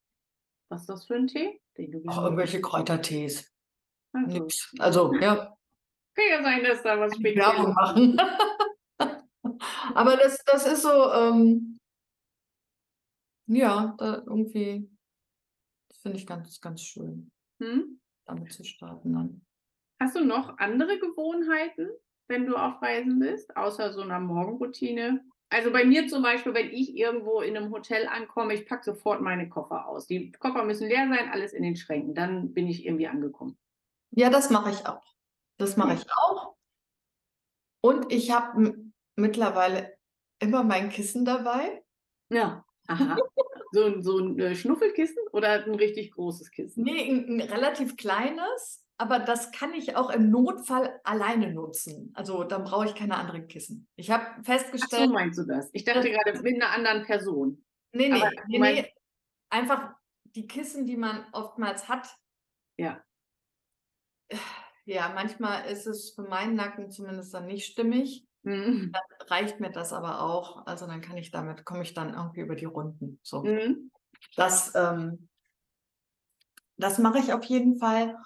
[0.68, 1.60] Was ist das für ein Tee?
[2.06, 3.52] Auch irgendwelche Kräutertees.
[4.12, 4.48] Also.
[4.78, 5.56] Also, ja.
[6.14, 8.18] Kann ja sein, dass da was Werbung machen.
[9.94, 11.78] Aber das, das ist so, ähm,
[13.46, 14.90] ja, irgendwie,
[15.88, 17.30] das finde ich ganz, ganz schön,
[17.60, 18.00] hm?
[18.26, 19.46] damit zu starten dann.
[20.00, 21.88] Hast du noch andere Gewohnheiten,
[22.28, 25.24] wenn du auf Reisen bist, außer so einer Morgenroutine?
[25.48, 29.20] Also bei mir zum Beispiel, wenn ich irgendwo in einem Hotel ankomme, ich packe sofort
[29.20, 30.06] meine Koffer aus.
[30.06, 32.14] Die Koffer müssen leer sein, alles in den Schränken.
[32.14, 33.56] Dann bin ich irgendwie angekommen.
[34.10, 35.04] Ja, das mache ich auch.
[35.56, 36.56] Das mache ich auch.
[37.80, 38.74] Und ich habe
[39.14, 39.96] mittlerweile
[40.40, 41.84] immer mein Kissen dabei.
[42.28, 43.16] Ja, aha.
[43.72, 46.82] so, ein, so ein äh, Schnuffelkissen oder ein richtig großes Kissen?
[46.82, 52.12] Nee, ein, ein relativ kleines aber das kann ich auch im Notfall alleine nutzen.
[52.14, 53.88] Also dann brauche ich keine anderen Kissen.
[53.96, 55.02] Ich habe festgestellt.
[55.02, 55.68] Ach so meinst du das?
[55.72, 57.64] Ich dachte gerade mit einer anderen Person.
[57.92, 58.94] Nee, nee, nee, nee,
[59.48, 62.08] Einfach die Kissen, die man oftmals hat.
[62.76, 63.02] Ja.
[64.84, 68.26] Ja, manchmal ist es für meinen Nacken zumindest dann nicht stimmig.
[68.44, 68.92] Mhm.
[68.92, 70.66] Dann reicht mir das aber auch.
[70.66, 73.18] Also dann kann ich damit, komme ich dann irgendwie über die Runden.
[73.22, 73.42] So.
[73.42, 73.90] Mhm.
[74.36, 75.28] Das, ähm,
[76.76, 78.16] das mache ich auf jeden Fall.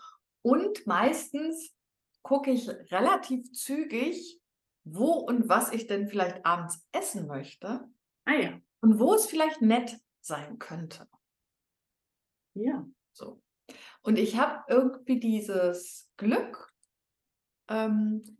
[0.43, 1.75] Und meistens
[2.23, 4.41] gucke ich relativ zügig,
[4.85, 7.89] wo und was ich denn vielleicht abends essen möchte.
[8.25, 8.61] Ah ja.
[8.81, 11.09] Und wo es vielleicht nett sein könnte.
[12.55, 12.87] Ja.
[13.13, 13.43] So.
[14.03, 16.73] Und ich habe irgendwie dieses Glück,
[17.69, 18.39] ähm,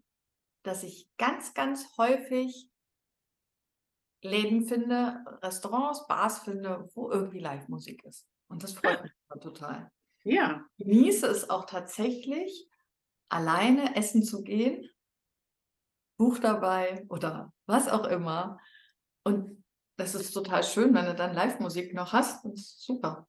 [0.63, 2.71] dass ich ganz, ganz häufig
[4.23, 8.27] Läden finde, Restaurants, Bars finde, wo irgendwie Live-Musik ist.
[8.49, 9.91] Und das freut mich total.
[10.25, 10.65] Ja.
[10.77, 12.69] Ich genieße es auch tatsächlich,
[13.29, 14.89] alleine essen zu gehen,
[16.19, 18.59] Buch dabei oder was auch immer.
[19.25, 19.65] Und
[19.97, 22.45] das ist total schön, wenn du dann Live-Musik noch hast.
[22.45, 23.27] Das ist super.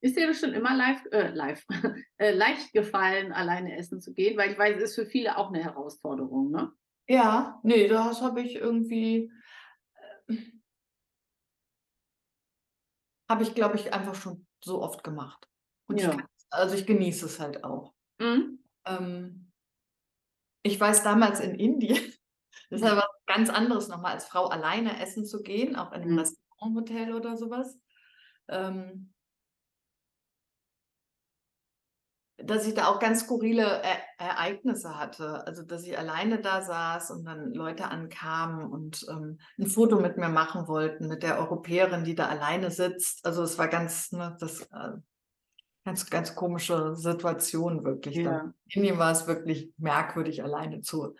[0.00, 1.64] Ist dir das schon immer live, äh, live
[2.18, 4.36] äh, leicht gefallen, alleine essen zu gehen?
[4.36, 6.72] Weil ich weiß, es ist für viele auch eine Herausforderung, ne?
[7.08, 9.30] Ja, nee, das habe ich irgendwie,
[10.26, 10.36] äh,
[13.28, 15.48] habe ich, glaube ich, einfach schon so oft gemacht.
[15.86, 16.10] Und ja.
[16.10, 16.16] ich
[16.52, 17.92] also ich genieße es halt auch.
[18.18, 18.58] Mhm.
[18.86, 19.52] Ähm,
[20.62, 21.96] ich weiß damals in Indien,
[22.70, 26.12] das ist was ganz anderes nochmal, als Frau alleine essen zu gehen, auch in einem
[26.12, 26.18] mhm.
[26.18, 27.78] Restauranthotel oder sowas.
[28.48, 29.12] Ähm,
[32.44, 35.46] dass ich da auch ganz skurrile e Ereignisse hatte.
[35.46, 40.16] Also, dass ich alleine da saß und dann Leute ankamen und ähm, ein Foto mit
[40.16, 43.24] mir machen wollten, mit der Europäerin, die da alleine sitzt.
[43.24, 44.92] Also, es war ganz, ne, das äh,
[45.84, 48.16] Ganz, ganz komische Situation wirklich.
[48.16, 48.54] Ja.
[48.68, 51.16] In ihm war es wirklich merkwürdig, alleine zu,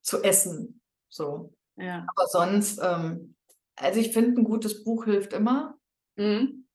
[0.00, 0.80] zu essen.
[1.10, 1.52] So.
[1.76, 2.06] Ja.
[2.14, 3.36] Aber sonst, ähm,
[3.76, 5.76] also ich finde, ein gutes Buch hilft immer.
[6.16, 6.66] Mhm.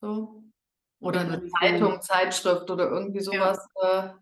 [0.00, 0.44] So.
[1.00, 3.58] Oder eine Zeitung, Zeitschrift oder irgendwie sowas.
[3.82, 4.06] Ja.
[4.06, 4.14] Äh,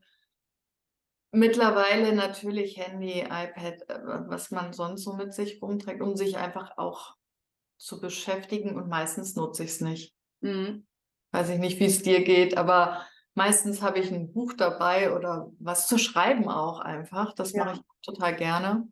[1.33, 6.79] mittlerweile natürlich Handy, iPad, äh, was man sonst so mit sich rumträgt, um sich einfach
[6.79, 7.15] auch
[7.77, 10.15] zu beschäftigen und meistens nutze ich es nicht.
[10.41, 10.87] Mhm
[11.37, 15.53] weiß ich nicht, wie es dir geht, aber meistens habe ich ein Buch dabei oder
[15.59, 17.35] was zu schreiben auch einfach.
[17.35, 17.67] Das ja.
[17.67, 18.89] mache ich total gerne.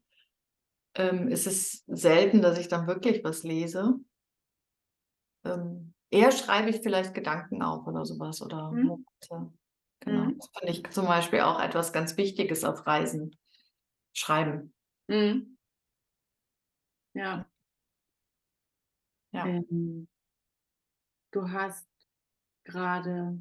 [0.95, 3.95] Ähm, es ist selten, dass ich dann wirklich was lese.
[5.45, 9.07] Ähm, eher schreibe ich vielleicht Gedanken auf oder sowas oder mhm.
[10.01, 10.25] Genau.
[10.25, 10.39] Mhm.
[10.39, 13.35] Das finde ich zum Beispiel auch etwas ganz Wichtiges auf Reisen.
[14.13, 14.75] Schreiben.
[15.09, 15.57] Mhm.
[17.15, 17.47] Ja.
[19.33, 19.47] Ja.
[19.47, 20.07] Ähm,
[21.33, 21.87] du hast
[22.65, 23.39] gerade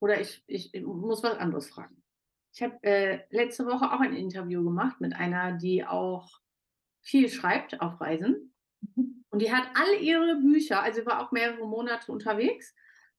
[0.00, 2.02] oder ich, ich muss was anderes fragen.
[2.52, 6.40] Ich habe äh, letzte Woche auch ein Interview gemacht mit einer, die auch
[7.00, 8.54] viel schreibt auf Reisen.
[8.94, 9.24] Mhm.
[9.30, 12.74] Und die hat all ihre Bücher, also war auch mehrere Monate unterwegs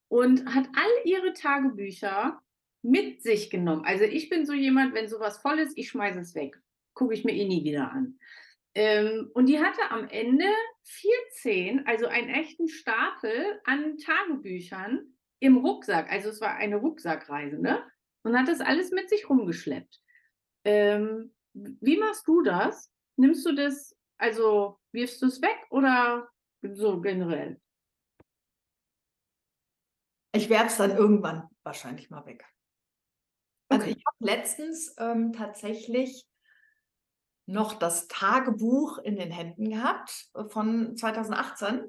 [0.07, 2.39] und hat all ihre Tagebücher
[2.83, 3.83] mit sich genommen.
[3.83, 6.61] Also ich bin so jemand, wenn sowas voll ist, ich schmeiße es weg.
[6.93, 8.19] Gucke ich mir eh nie wieder an.
[8.75, 10.45] Ähm, und die hatte am Ende
[10.83, 16.11] 14, also einen echten Stapel an Tagebüchern im Rucksack.
[16.11, 17.83] Also es war eine Rucksackreise, ne?
[18.23, 20.01] Und hat das alles mit sich rumgeschleppt.
[20.65, 22.91] Ähm, wie machst du das?
[23.15, 26.27] Nimmst du das, also wirfst du es weg oder
[26.61, 27.61] so generell?
[30.33, 32.43] Ich werde es dann irgendwann wahrscheinlich mal weg.
[33.69, 36.25] Also ich habe letztens ähm, tatsächlich
[37.47, 41.81] noch das Tagebuch in den Händen gehabt äh, von 2018,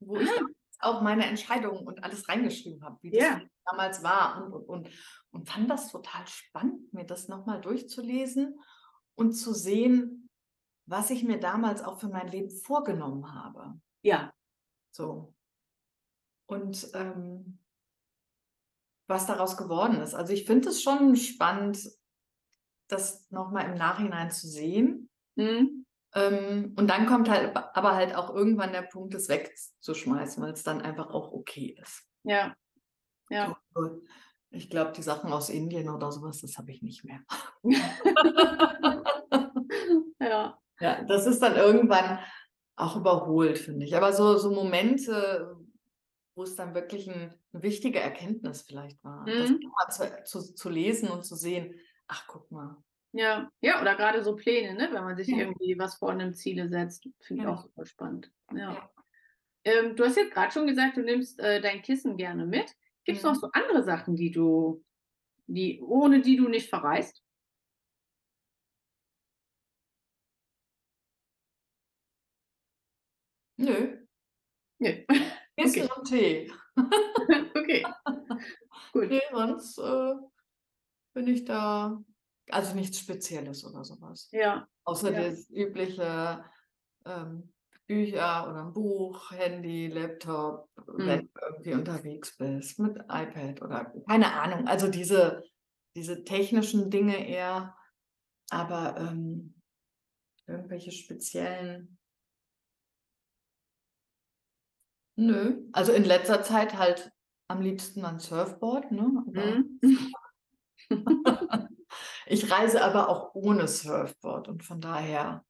[0.00, 0.46] wo ich Ah.
[0.88, 3.20] auch meine Entscheidungen und alles reingeschrieben habe, wie das
[3.64, 4.88] damals war und, und, und,
[5.30, 8.58] und fand das total spannend, mir das nochmal durchzulesen
[9.14, 10.28] und zu sehen,
[10.86, 13.80] was ich mir damals auch für mein Leben vorgenommen habe.
[14.02, 14.32] Ja,
[14.90, 15.34] So.
[16.46, 17.58] Und ähm,
[19.06, 20.14] was daraus geworden ist.
[20.14, 21.78] Also ich finde es schon spannend,
[22.92, 25.08] das nochmal im Nachhinein zu sehen.
[25.36, 30.52] hm, Ähm, und dann kommt halt aber halt auch irgendwann der Punkt, es wegzuschmeißen, weil
[30.52, 32.06] es dann einfach auch okay ist.
[32.24, 32.54] ja,
[33.30, 33.56] ja.
[34.50, 37.20] Ich glaube, die Sachen aus Indien oder sowas, das habe ich nicht mehr.
[40.20, 42.18] ja, Ja, das ist dann irgendwann
[42.76, 43.96] auch überholt, finde ich.
[43.96, 45.56] Aber so, so Momente,
[46.34, 49.70] wo es dann wirklich ein, eine wichtige Erkenntnis vielleicht war, das Mhm.
[49.76, 51.74] mal zu, zu, zu lesen und zu sehen,
[52.08, 52.82] ach, guck mal.
[53.12, 54.88] ja, ja, oder gerade so Pläne, ne?
[54.92, 55.38] wenn man sich Ja.
[55.38, 57.52] irgendwie was vornimmt, Ziele setzt, finde ich Genau.
[57.54, 58.32] auch super spannend.
[58.52, 58.72] Ja.
[58.72, 58.90] Ja.
[59.64, 62.74] Ähm, du hast jetzt gerade schon gesagt, du nimmst äh, dein Kissen gerne mit.
[63.04, 63.38] Gibt es noch Mhm.
[63.40, 64.84] so andere Sachen, die du,
[65.46, 67.22] die, ohne die du nicht verreist?
[73.58, 74.06] Nö,
[74.78, 75.04] Nö.
[75.58, 76.50] Kissen und Tee.
[77.54, 77.84] okay.
[78.92, 79.08] Gut.
[79.08, 80.14] Nee, sonst äh,
[81.12, 82.02] bin ich da,
[82.50, 84.28] also nichts Spezielles oder sowas.
[84.32, 85.22] Ja, Außer Ja.
[85.28, 86.44] das übliche
[87.04, 87.52] ähm,
[87.86, 91.30] Bücher oder ein Buch, Handy, Laptop, wenn Mhm.
[91.34, 94.66] du irgendwie unterwegs bist, mit iPad oder keine Ahnung.
[94.66, 95.42] Also diese,
[95.96, 97.76] diese technischen Dinge eher,
[98.50, 99.54] aber ähm,
[100.46, 101.98] irgendwelche speziellen.
[105.16, 105.68] Nö.
[105.72, 107.12] Also in letzter Zeit halt
[107.48, 109.02] am liebsten ein Surfboard, ne?
[109.26, 109.80] Mhm.
[112.26, 115.44] ich reise aber auch ohne Surfboard und von daher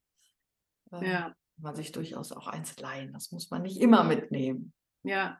[0.92, 3.12] ähm, ja, kann man sich durchaus auch eins leihen.
[3.12, 4.72] Das muss man nicht immer mitnehmen.
[5.02, 5.38] ja.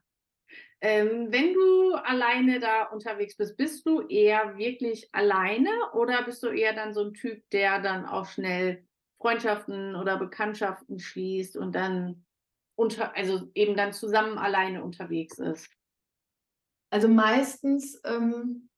[0.85, 6.49] Ähm, wenn du alleine da unterwegs bist, bist du eher wirklich alleine oder bist du
[6.49, 8.85] eher dann so ein Typ, der dann auch schnell
[9.21, 12.27] Freundschaften oder Bekanntschaften schließt und dann
[12.75, 15.71] unter, also eben dann zusammen alleine unterwegs ist?
[16.91, 18.69] Also meistens, ähm,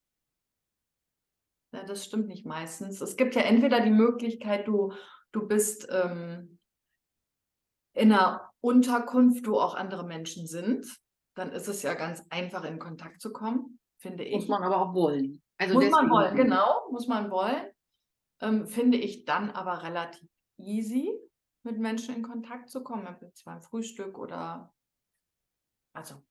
[1.74, 3.00] ja, das stimmt nicht meistens.
[3.00, 4.92] Es gibt ja entweder die Möglichkeit, du,
[5.32, 6.58] du bist ähm,
[7.94, 10.86] in einer Unterkunft, wo auch andere Menschen sind.
[11.34, 14.48] Dann ist es ja ganz einfach, in Kontakt zu kommen, finde Muss ich.
[14.48, 15.42] man aber auch wollen.
[15.58, 17.70] Also Muss man wollen, genau, muss man wollen.
[18.40, 21.10] Ähm, finde ich dann aber relativ easy,
[21.64, 23.08] mit Menschen in Kontakt zu kommen,
[23.44, 24.72] beim Frühstück oder,
[25.94, 26.22] also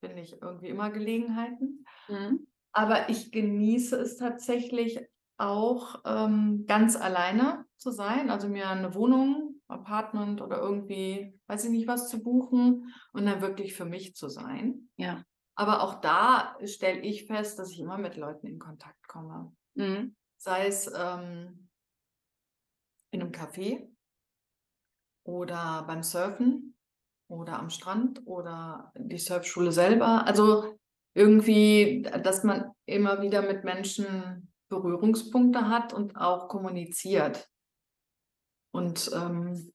[0.00, 1.84] finde ich irgendwie immer Gelegenheiten.
[2.08, 2.46] Mhm.
[2.74, 5.00] Aber ich genieße es tatsächlich
[5.36, 11.70] auch ähm, ganz alleine zu sein, also mir eine Wohnung, Apartment oder irgendwie, weiß ich
[11.70, 14.90] nicht, was zu buchen und dann wirklich für mich zu sein.
[14.96, 15.22] Ja.
[15.56, 19.54] Aber auch da stelle ich fest, dass ich immer mit Leuten in Kontakt komme.
[19.74, 20.16] Mhm.
[20.36, 21.68] Sei es ähm,
[23.10, 23.88] in einem Café
[25.22, 26.76] oder beim Surfen
[27.28, 30.26] oder am Strand oder die Surfschule selber.
[30.26, 30.76] Also
[31.14, 37.48] irgendwie, dass man immer wieder mit Menschen Berührungspunkte hat und auch kommuniziert.
[38.72, 39.72] Und ähm,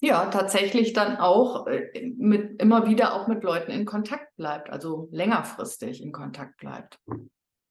[0.00, 5.08] ja, tatsächlich dann auch äh, mit, immer wieder auch mit Leuten in Kontakt bleibt, also
[5.10, 7.00] längerfristig in Kontakt bleibt.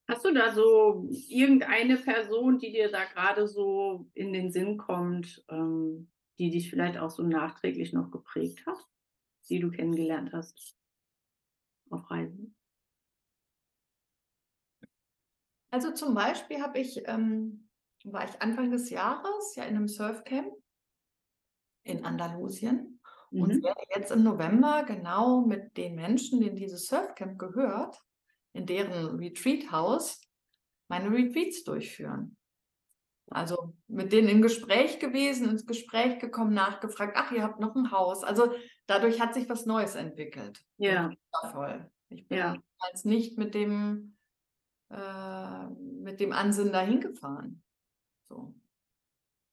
[0.09, 5.43] Hast du da so irgendeine Person, die dir da gerade so in den Sinn kommt,
[5.49, 6.09] ähm,
[6.39, 8.78] die dich vielleicht auch so nachträglich noch geprägt hat,
[9.49, 10.76] die du kennengelernt hast
[11.91, 12.55] auf Reisen?
[15.71, 17.69] Also zum Beispiel habe ich, ähm,
[18.03, 20.53] war ich Anfang des Jahres ja in einem Surfcamp
[21.83, 22.99] in Andalusien
[23.38, 23.63] und Mhm.
[23.63, 27.99] werde jetzt im November genau mit den Menschen, denen dieses Surfcamp gehört,
[28.53, 30.21] in deren Retreat-Haus
[30.88, 32.38] meine Retreats durchführen.
[33.30, 37.91] Also mit denen im Gespräch gewesen, ins Gespräch gekommen, nachgefragt, ach, ihr habt noch ein
[37.91, 38.23] Haus.
[38.23, 38.53] Also
[38.86, 40.63] dadurch hat sich was Neues entwickelt.
[40.78, 41.11] Ja.
[41.51, 41.91] Voll.
[42.09, 42.55] Ich bin Ja.
[42.80, 44.17] als nicht mit dem,
[44.89, 47.63] äh, mit dem Ansinnen dahin gefahren.
[48.30, 48.55] So.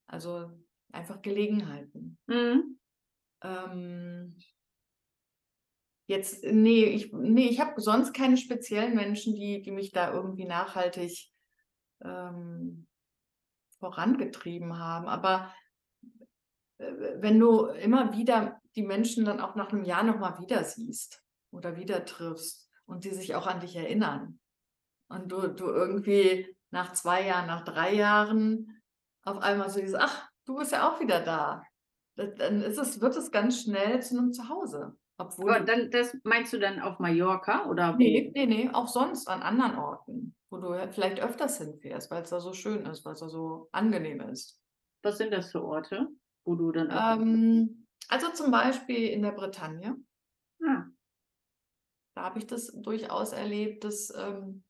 [0.07, 0.51] Also
[0.93, 2.19] einfach Gelegenheiten.
[2.27, 2.79] Mhm.
[3.43, 4.37] Ähm,
[6.07, 10.45] jetzt, nee, ich, nee, ich habe sonst keine speziellen Menschen, die, die mich da irgendwie
[10.45, 11.33] nachhaltig
[12.05, 12.87] ähm,
[13.85, 15.09] vorangetrieben haben.
[15.09, 15.53] Aber
[16.79, 21.23] äh, wenn du immer wieder die Menschen dann auch nach einem Jahr nochmal wieder siehst
[21.51, 24.41] oder wieder triffst und die sich auch an dich erinnern
[25.09, 28.83] und du, du irgendwie nach zwei Jahren, nach drei Jahren
[29.23, 31.63] auf einmal so dieses, ach, du bist ja auch wieder da.
[32.17, 34.97] Dann ist es, wird es ganz schnell zu einem Zuhause.
[35.19, 37.95] Obwohl Aber dann, das meinst du dann auf Mallorca oder?
[37.97, 42.31] Nee, nee, nee, auch sonst an anderen Orten, wo du vielleicht öfters hinfährst, weil es
[42.31, 44.61] da so schön ist, weil es da so angenehm ist.
[45.03, 46.09] Was sind das für Orte,
[46.45, 49.97] wo du dann Ähm, also zum Beispiel in der Bretagne,
[50.63, 50.91] Ah,
[52.15, 54.65] da habe ich das durchaus erlebt, dass ähm,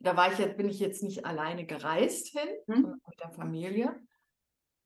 [0.00, 2.82] da war ich jetzt, bin ich jetzt nicht alleine gereist hin, Mhm.
[2.82, 4.00] sondern mit der Familie,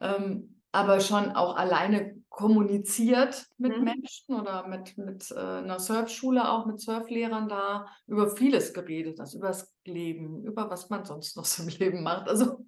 [0.01, 3.85] ähm, aber schon auch alleine kommuniziert mit Mhm.
[3.85, 9.39] Menschen oder mit, mit äh, einer Surfschule, auch mit Surflehrern da über vieles geredet, also
[9.39, 12.67] über das Leben, über was man sonst noch so im Leben macht, also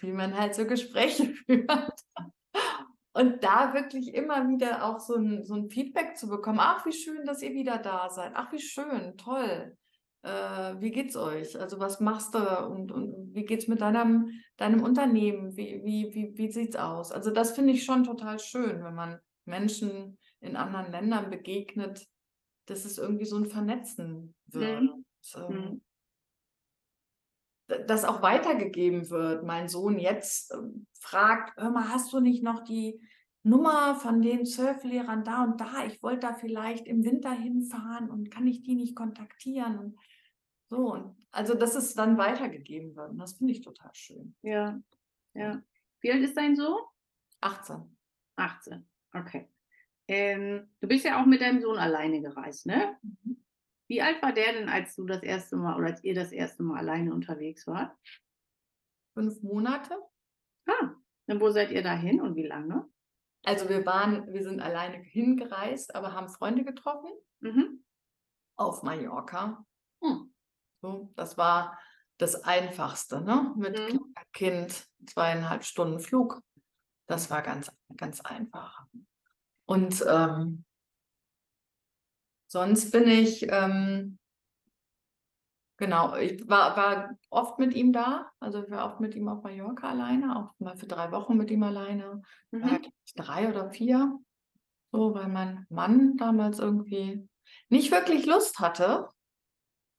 [0.00, 2.00] wie man halt so Gespräche führt.
[3.14, 6.58] Und da wirklich immer wieder auch so ein, so ein Feedback zu bekommen.
[6.60, 8.32] Ach, wie schön, dass ihr wieder da seid.
[8.34, 9.76] Ach, wie schön, toll.
[10.22, 11.58] Äh, wie geht's euch?
[11.58, 15.56] Also was machst du und, und wie geht's mit deinem, deinem Unternehmen?
[15.56, 17.10] Wie, wie, wie, wie sieht's aus?
[17.10, 22.06] Also das finde ich schon total schön, wenn man Menschen in anderen Ländern begegnet,
[22.66, 24.82] dass es irgendwie so ein Vernetzen wird.
[24.82, 24.88] Mhm.
[24.90, 25.04] Und,
[25.36, 25.80] ähm,
[27.68, 27.86] mhm.
[27.86, 29.44] das auch weitergegeben wird.
[29.44, 33.00] Mein Sohn jetzt ähm, fragt, hör mal, hast du nicht noch die
[33.44, 35.86] Nummer von den Surflehrern da und da?
[35.86, 39.78] Ich wollte da vielleicht im Winter hinfahren und kann ich die nicht kontaktieren?
[39.78, 39.96] Und
[40.70, 43.10] so, und also dass es dann weitergegeben wird.
[43.10, 44.34] Und das finde ich total schön.
[44.42, 44.80] ja,
[45.34, 45.62] ja.
[46.00, 46.80] Wie alt ist dein Sohn?
[47.40, 47.96] 18.
[48.36, 48.88] 18.
[49.12, 49.48] Okay.
[50.06, 52.96] Ähm, du bist ja auch mit deinem Sohn alleine gereist, ne?
[53.02, 53.44] Mhm.
[53.88, 56.62] Wie alt war der denn, als du das erste Mal oder als ihr das erste
[56.62, 57.96] Mal alleine unterwegs wart?
[59.14, 59.96] Fünf Monate.
[60.66, 60.94] Ah,
[61.26, 62.88] und wo seid ihr dahin und wie lange?
[63.44, 67.10] Also wir waren, wir sind alleine hingereist, aber haben Freunde getroffen
[67.40, 67.84] Mhm.
[68.56, 69.64] auf Mallorca.
[70.02, 70.27] Hm.
[70.80, 71.78] So, das war
[72.18, 73.52] das Einfachste, ne?
[73.56, 74.14] Mit Mhm.
[74.32, 76.40] Kind, zweieinhalb Stunden Flug.
[77.06, 78.86] Das war ganz, ganz einfach.
[79.64, 80.64] Und ähm,
[82.46, 84.18] sonst bin ich, ähm,
[85.78, 88.30] genau, ich war, war oft mit ihm da.
[88.40, 91.50] Also ich war oft mit ihm auf Mallorca alleine, auch mal für drei Wochen mit
[91.50, 92.22] ihm alleine.
[92.50, 92.80] Mhm.
[93.04, 94.18] ich, drei oder vier.
[94.92, 97.28] So, weil mein Mann damals irgendwie
[97.68, 99.08] nicht wirklich Lust hatte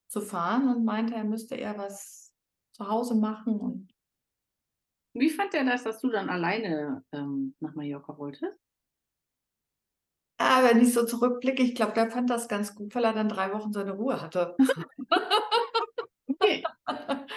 [0.10, 2.34] zu fahren und meinte, er müsste eher was
[2.74, 3.60] zu Hause machen.
[3.60, 3.94] Und
[5.14, 8.58] Wie fand er das, dass du dann alleine ähm, nach Mallorca wolltest?
[10.40, 13.30] ja, wenn ich so zurückblicke, ich glaube, der fand das ganz gut, weil er dann
[13.30, 14.56] drei Wochen seine Ruhe hatte.
[16.30, 16.64] Okay.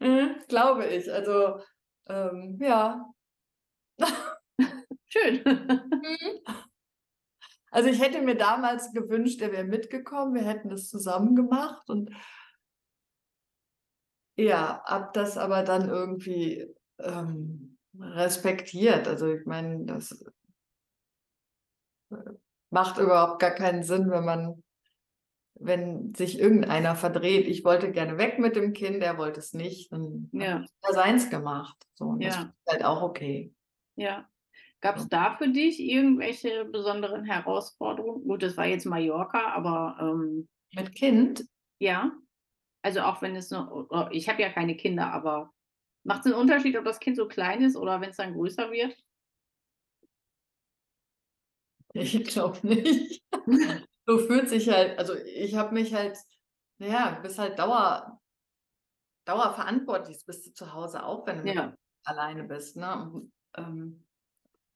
[0.00, 1.12] Mhm, glaube ich.
[1.12, 1.60] Also,
[2.08, 3.06] ähm, ja.
[5.08, 5.42] Schön.
[7.72, 12.10] Also ich hätte mir damals gewünscht, er wäre mitgekommen, wir hätten das zusammen gemacht und
[14.36, 16.66] ja, hab das aber dann irgendwie
[16.98, 19.08] ähm, respektiert.
[19.08, 20.22] Also ich meine, das
[22.10, 22.16] äh,
[22.70, 24.62] macht überhaupt gar keinen Sinn, wenn man,
[25.54, 27.46] wenn sich irgendeiner verdreht.
[27.46, 29.92] Ich wollte gerne weg mit dem Kind, er wollte es nicht.
[29.92, 30.60] Dann Ja.
[30.60, 31.86] hat er seins gemacht.
[31.94, 32.42] So, und das Ja.
[32.42, 33.54] ist halt auch okay.
[33.96, 34.28] Ja.
[34.82, 38.24] Gab es da für dich irgendwelche besonderen Herausforderungen?
[38.24, 41.44] Gut, das war jetzt Mallorca, aber ähm, Mit Kind
[41.78, 42.12] ja.
[42.82, 45.52] Also auch wenn es nur, oh, ich habe ja keine Kinder, aber
[46.04, 48.70] macht es einen Unterschied, ob das Kind so klein ist oder wenn es dann größer
[48.72, 48.96] wird?
[51.94, 53.22] Ich glaube nicht.
[54.04, 56.18] So fühlt sich halt, also ich habe mich halt,
[56.78, 58.20] naja, du bist halt Dauer,
[59.24, 61.74] dauerverantwortlich, bist du zu Hause auch, wenn du Ja.
[62.04, 62.76] alleine bist.
[62.76, 63.10] Ne?
[63.10, 64.04] Und, ähm,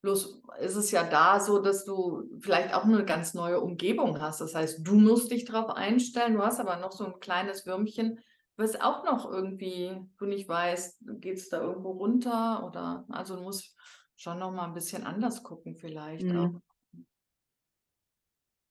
[0.07, 4.40] bloß ist es ja da so, dass du vielleicht auch eine ganz neue Umgebung hast.
[4.40, 8.20] Das heißt, du musst dich darauf einstellen, du hast aber noch so ein kleines Würmchen,
[8.57, 13.42] was auch noch irgendwie, du nicht weißt, geht es da irgendwo runter oder, also du
[13.42, 13.74] musst
[14.14, 16.61] schon noch mal ein bisschen anders gucken vielleicht Mhm.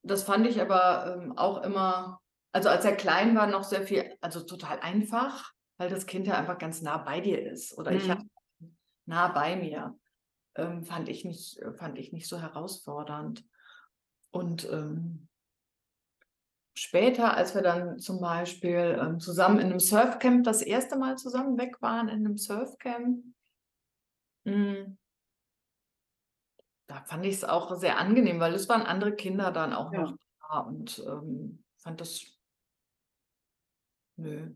[0.04, 2.20] Das fand ich aber ähm, auch immer,
[2.54, 6.38] also als er klein war, noch sehr viel, also total einfach, weil das Kind ja
[6.38, 7.78] einfach ganz nah bei dir ist.
[7.78, 8.12] Oder ich Mhm.
[8.12, 8.26] hatte
[9.06, 9.98] nah bei mir,
[10.56, 13.46] ähm, fand ich nicht, fand ich nicht so herausfordernd.
[14.32, 15.28] Und ähm,
[16.76, 21.58] später, als wir dann zum Beispiel ähm, zusammen in einem Surfcamp das erste Mal zusammen
[21.58, 23.24] weg waren, in einem Surfcamp,
[24.46, 24.98] mh, hm,
[26.88, 30.02] da fand ich es auch sehr angenehm, weil es waren andere Kinder dann auch Ja.
[30.02, 30.18] noch
[30.50, 32.26] da und ähm, fand das,
[34.18, 34.54] nö.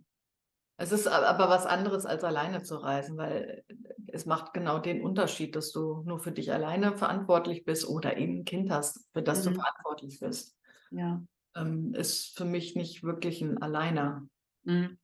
[0.82, 3.65] Es ist aber was anderes, als alleine zu reisen, weil
[4.07, 8.39] es macht genau den Unterschied, dass du nur für dich alleine verantwortlich bist oder eben
[8.39, 9.55] ein Kind hast, für das du Mhm.
[9.55, 10.55] verantwortlich bist.
[10.91, 11.21] Ja.
[11.53, 14.25] Ähm, ist für mich nicht wirklich ein Alleiner.
[14.63, 14.97] Mhm.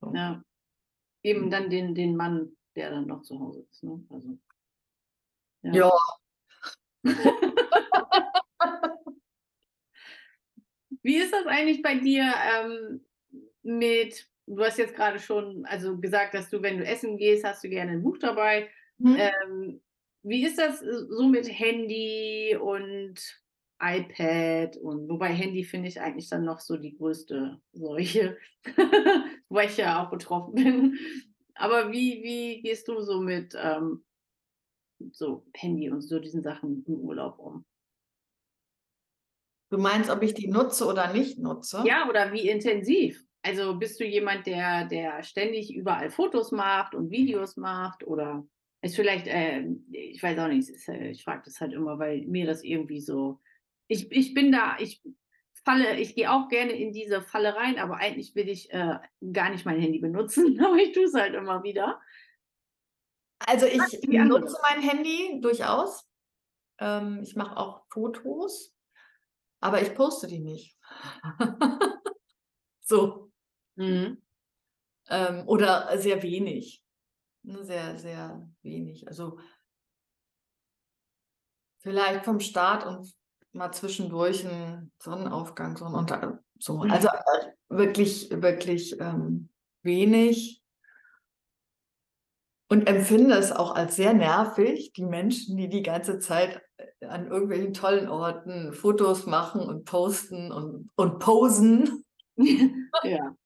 [0.00, 0.14] So.
[0.14, 0.40] Ja.
[1.24, 3.82] Eben dann den, den Mann, der dann noch zu Hause ist.
[3.82, 4.04] Ne?
[4.08, 4.38] Also,
[5.62, 5.74] ja.
[5.74, 5.90] Ja,
[11.02, 13.04] Wie ist das eigentlich bei dir ähm,
[13.62, 17.64] mit, du hast jetzt gerade schon also gesagt, dass du, wenn du essen gehst, hast
[17.64, 18.70] du gerne ein Buch dabei.
[19.00, 19.80] hm, Ähm,
[20.22, 23.14] wie ist das so mit Handy und
[23.80, 28.38] iPad und wobei Handy finde ich eigentlich dann noch so die größte Seuche,
[29.48, 30.98] wo ich ja auch betroffen bin.
[31.54, 34.04] Aber wie, wie gehst du so mit ähm,
[35.12, 37.64] so Handy und so diesen Sachen im Urlaub um?
[39.70, 41.84] du meinst, ob ich die nutze oder nicht nutze?
[41.86, 43.25] Ja, oder wie intensiv?
[43.46, 48.44] Also bist du jemand, der, der ständig überall Fotos macht und Videos macht oder
[48.82, 52.26] ist vielleicht, äh, ich weiß auch nicht, ist, äh, ich frage das halt immer, weil
[52.26, 53.40] mir das irgendwie so,
[53.86, 55.00] ich, ich bin da, ich
[55.64, 58.98] falle, ich gehe auch gerne in diese Falle rein, aber eigentlich will ich äh,
[59.32, 62.00] gar nicht mein Handy benutzen, aber ich tue es halt immer wieder.
[63.38, 64.40] Also ich andere.
[64.40, 66.08] nutze mein Handy durchaus.
[66.80, 68.74] Ähm, ich mache auch Fotos,
[69.60, 70.76] aber ich poste die nicht.
[72.80, 73.25] so.
[73.76, 74.22] Mhm.
[75.08, 76.82] Ähm, oder sehr wenig.
[77.42, 79.06] Ne, Sehr, sehr wenig.
[79.06, 79.38] Also
[81.78, 83.14] vielleicht vom Start und
[83.52, 86.40] mal zwischendurch ein Sonnenaufgang, Sonnenuntergang.
[86.58, 86.82] So.
[86.82, 86.90] Mhm.
[86.90, 89.48] Also äh, wirklich, wirklich ähm,
[89.82, 90.62] wenig.
[92.68, 97.28] Und empfinde es auch als sehr nervig, die Menschen, die die ganze Zeit äh, an
[97.28, 102.04] irgendwelchen tollen Orten Fotos machen und posten und, und posen.
[103.04, 103.36] ja.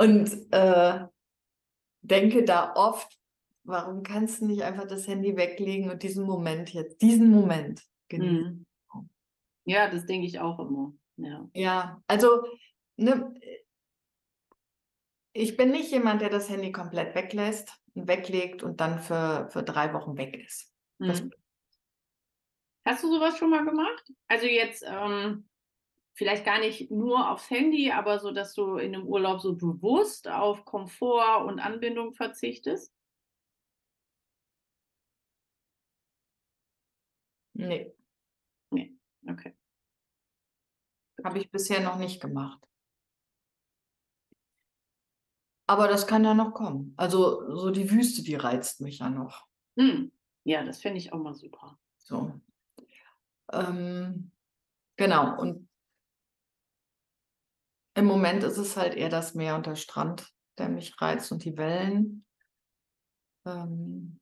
[0.00, 1.06] Und äh,
[2.00, 3.18] denke da oft,
[3.64, 8.66] warum kannst du nicht einfach das Handy weglegen und diesen Moment jetzt, diesen Moment genießen?
[8.94, 9.10] Mhm.
[9.66, 10.94] Ja, das denke ich auch immer.
[11.18, 11.50] Ja.
[11.52, 12.42] Ja, also
[12.96, 13.34] ne,
[15.34, 19.92] ich bin nicht jemand, der das Handy komplett weglässt, weglegt und dann für, für drei
[19.92, 20.72] Wochen weg ist.
[20.96, 21.30] Mhm.
[22.86, 24.10] Hast du sowas schon mal gemacht?
[24.28, 25.46] Also jetzt ähm,
[26.14, 30.28] vielleicht gar nicht nur aufs Handy, aber so, dass du in einem Urlaub so bewusst
[30.28, 32.92] auf Komfort und Anbindung verzichtest?
[37.54, 37.92] Nee,
[39.28, 39.54] Okay.
[41.24, 42.66] habe ich bisher noch nicht gemacht.
[45.66, 46.94] Aber das kann ja noch kommen.
[46.96, 49.46] Also so die Wüste, die reizt mich ja noch.
[49.78, 50.10] Hm.
[50.44, 51.78] Ja, das finde ich auch mal super.
[51.98, 52.40] So.
[53.52, 54.32] Ähm,
[54.96, 55.40] genau.
[55.40, 55.68] Und
[58.00, 61.44] im Moment ist es halt eher das Meer und der Strand, der mich reizt und
[61.44, 62.24] die Wellen.
[63.46, 64.18] Ähm,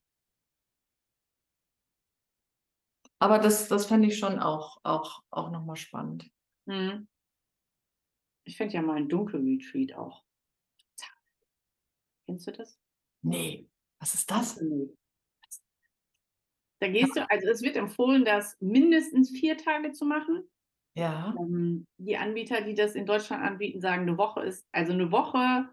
[3.20, 6.28] aber das, das fände ich schon auch, auch, auch nochmal spannend.
[6.68, 7.06] Hm.
[8.44, 10.24] Ich finde ja mal ein Dunkelretreat auch.
[12.26, 12.78] Kennst du das?
[13.22, 13.70] Nee,
[14.00, 14.60] was ist das?
[16.80, 20.48] Da gehst du, also es wird empfohlen, das mindestens vier Tage zu machen.
[20.98, 21.34] Ja.
[21.38, 25.68] Ähm, die Anbieter, die das in Deutschland anbieten, sagen, eine Woche ist, also eine Woche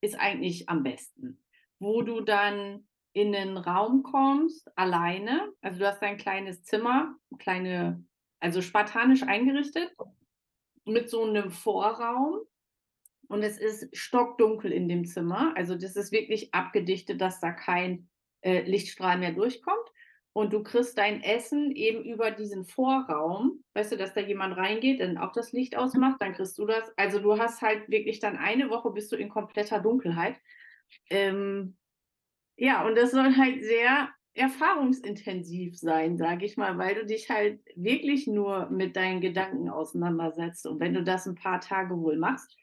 [0.00, 1.42] ist eigentlich am besten,
[1.78, 5.50] wo du dann in einen Raum kommst, alleine.
[5.62, 8.04] Also du hast dein kleines Zimmer, kleine,
[8.40, 9.90] also spartanisch eingerichtet,
[10.84, 12.40] mit so einem Vorraum.
[13.28, 15.54] Und es ist stockdunkel in dem Zimmer.
[15.56, 18.08] Also das ist wirklich abgedichtet, dass da kein
[18.42, 19.88] äh, Lichtstrahl mehr durchkommt.
[20.38, 23.64] Und du kriegst dein Essen eben über diesen Vorraum.
[23.74, 26.92] Weißt du, dass da jemand reingeht, dann auch das Licht ausmacht, dann kriegst du das.
[26.96, 30.36] Also du hast halt wirklich dann eine Woche bist du in kompletter Dunkelheit.
[31.10, 31.76] Ähm,
[32.54, 37.58] ja, und das soll halt sehr erfahrungsintensiv sein, sage ich mal, weil du dich halt
[37.74, 40.68] wirklich nur mit deinen Gedanken auseinandersetzt.
[40.68, 42.56] Und wenn du das ein paar Tage wohl machst,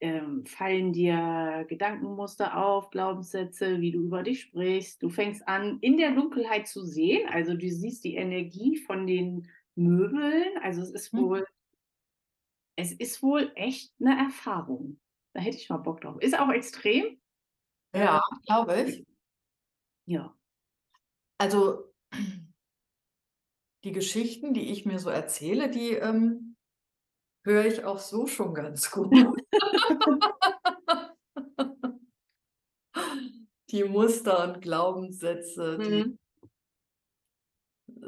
[0.00, 5.02] ähm, fallen dir Gedankenmuster auf, Glaubenssätze, wie du über dich sprichst.
[5.02, 7.28] Du fängst an, in der Dunkelheit zu sehen.
[7.28, 10.58] Also du siehst die Energie von den Möbeln.
[10.62, 11.20] Also es ist Mhm.
[11.20, 11.46] wohl,
[12.76, 15.00] es ist wohl echt eine Erfahrung.
[15.34, 16.16] Da hätte ich mal Bock drauf.
[16.20, 17.18] Ist auch extrem.
[17.94, 19.04] Ja, glaube ich.
[20.06, 20.36] Ja.
[21.40, 21.92] Also
[23.84, 26.55] die Geschichten, die ich mir so erzähle, die ähm,
[27.46, 29.12] höre ich auch so schon ganz gut.
[33.70, 36.18] die Muster und Glaubenssätze, die Mhm.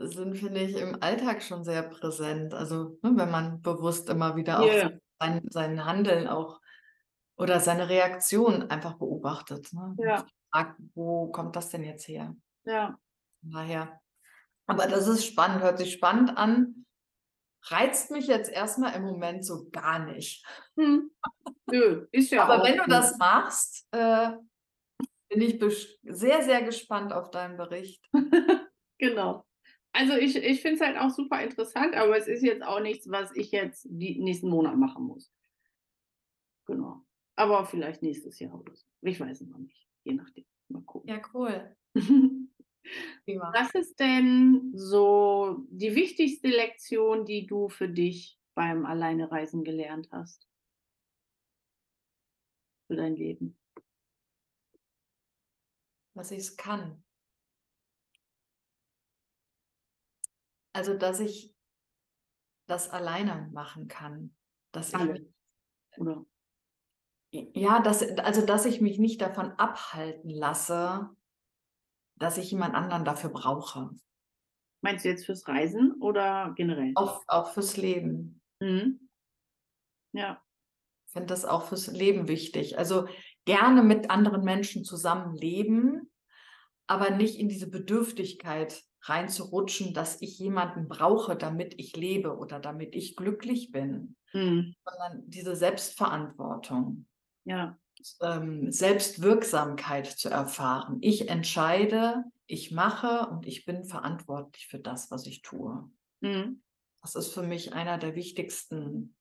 [0.09, 2.55] sind, finde ich, im Alltag schon sehr präsent.
[2.55, 4.91] Also, ne, wenn man bewusst immer wieder auch Ja.
[5.20, 6.61] sein, sein Handeln auch
[7.36, 9.72] oder seine Reaktion einfach beobachtet.
[9.72, 9.95] Ne?
[9.99, 10.26] Ja.
[10.51, 12.34] fragt, wo kommt das denn jetzt her?
[12.64, 12.99] Ja.
[13.41, 14.01] Von daher.
[14.66, 16.86] Aber das ist spannend, hört sich spannend an.
[17.62, 20.44] Reizt mich jetzt erstmal im Moment so gar nicht.
[20.76, 21.11] Hm.
[21.70, 22.92] Nö, ist ja Aber wenn du gut.
[22.92, 24.30] das machst, äh,
[25.28, 28.04] bin ich sehr, sehr gespannt auf deinen Bericht.
[29.00, 29.46] Genau.
[29.92, 33.09] Also ich, ich finde es halt auch super interessant, aber es ist jetzt auch nichts,
[33.09, 35.32] was ich jetzt die nächsten Monat machen muss.
[36.66, 37.04] Genau.
[37.36, 38.84] Aber vielleicht nächstes Jahr oder so.
[39.02, 39.86] Ich weiß es noch nicht.
[40.02, 40.44] Je nachdem.
[40.68, 41.09] Mal gucken.
[41.09, 41.76] Ja, cool.
[43.24, 43.53] Prima.
[43.55, 50.49] Was ist denn so die wichtigste Lektion, die du für dich beim Alleinereisen gelernt hast?
[52.86, 53.59] Für dein Leben?
[56.14, 57.05] Was ich es kann.
[60.72, 61.55] Also, dass ich
[62.66, 64.34] das alleine machen kann.
[64.72, 65.12] Dass ich Alle.
[65.14, 65.34] mich,
[65.97, 66.24] Oder?
[67.32, 71.11] ja, dass, also dass ich mich nicht davon abhalten lasse,
[72.18, 73.90] dass ich jemand anderen dafür brauche.
[74.80, 76.92] Meinst du jetzt fürs Reisen oder generell?
[76.94, 78.40] Auch, auch fürs Leben.
[78.60, 79.08] Mhm.
[80.12, 80.42] Ja.
[81.06, 82.78] Ich finde das auch fürs Leben wichtig.
[82.78, 83.08] Also
[83.44, 86.10] gerne mit anderen Menschen zusammenleben,
[86.86, 92.94] aber nicht in diese Bedürftigkeit reinzurutschen, dass ich jemanden brauche, damit ich lebe oder damit
[92.94, 94.74] ich glücklich bin, Mhm.
[94.84, 97.06] sondern diese Selbstverantwortung,
[97.44, 97.78] Ja.
[98.20, 100.99] Ähm, Selbstwirksamkeit zu erfahren.
[101.01, 105.90] Ich entscheide, ich mache und ich bin verantwortlich für das, was ich tue.
[106.20, 106.62] Mhm.
[107.03, 109.16] Das ist für mich einer der wichtigsten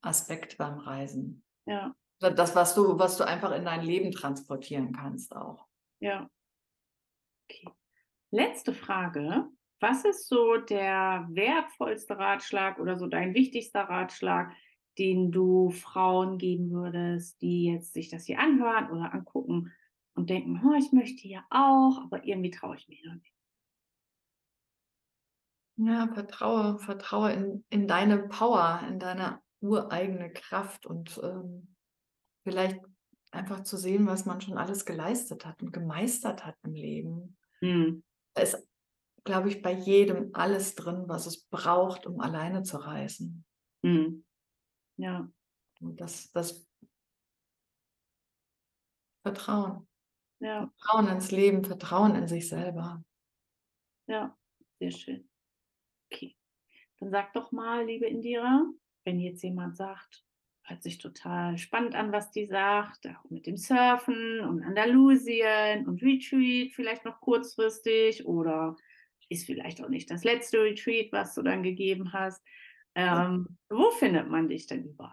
[0.00, 1.44] Aspekte beim Reisen.
[1.66, 1.94] Ja.
[2.20, 5.66] Das, was du, was du einfach in dein Leben transportieren kannst auch.
[6.00, 6.30] Ja.
[7.48, 7.68] Okay.
[8.30, 9.48] Letzte Frage.
[9.80, 14.52] Was ist so der wertvollste Ratschlag oder so dein wichtigster Ratschlag,
[14.98, 19.72] den du Frauen geben würdest, die jetzt sich das hier anhören oder angucken
[20.14, 23.34] und denken, oh, ich möchte ja auch, aber irgendwie traue ich mich noch nicht.
[25.78, 31.74] Ja, vertraue, vertraue in, in deine Power, in deine ureigene Kraft und ähm,
[32.44, 32.80] vielleicht
[33.30, 37.36] einfach zu sehen, was man schon alles geleistet hat und gemeistert hat im Leben.
[37.60, 38.02] Hm.
[38.34, 38.66] Da ist,
[39.24, 43.44] glaube ich, bei jedem alles drin, was es braucht, um alleine zu reisen.
[43.82, 44.24] Hm.
[44.96, 45.30] Ja,
[45.80, 46.66] Und das, das
[49.22, 49.86] Vertrauen.
[50.40, 53.04] ja, Vertrauen ins Leben, Vertrauen in sich selber.
[54.06, 54.36] ja,
[54.78, 55.28] sehr schön.
[56.10, 56.36] Okay.
[56.98, 58.64] Dann sag doch mal, liebe Indira,
[59.04, 60.24] wenn jetzt jemand sagt,
[60.64, 66.02] hört sich total spannend an, was die sagt, auch mit dem Surfen und Andalusien und
[66.02, 68.76] Retreat vielleicht noch kurzfristig oder
[69.28, 72.42] ist vielleicht auch nicht das letzte Retreat, was du dann gegeben hast.
[72.96, 75.12] Ähm, wo findet man dich denn überall?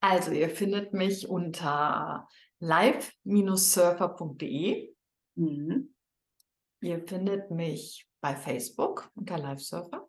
[0.00, 2.28] Also, ihr findet mich unter
[2.60, 4.94] live-surfer.de.
[5.36, 5.94] Mhm.
[6.82, 10.06] Ihr findet mich bei Facebook unter Livesurfer.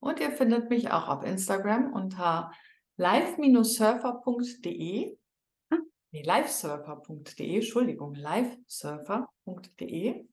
[0.00, 2.50] Und ihr findet mich auch auf Instagram unter
[2.96, 5.16] live-surfer.de.
[5.70, 5.76] Ah.
[6.10, 10.26] Nee, livesurfer.de, Entschuldigung, livesurfer.de.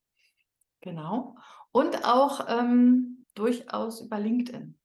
[0.81, 1.35] Genau.
[1.71, 4.79] Und auch ähm, durchaus über LinkedIn.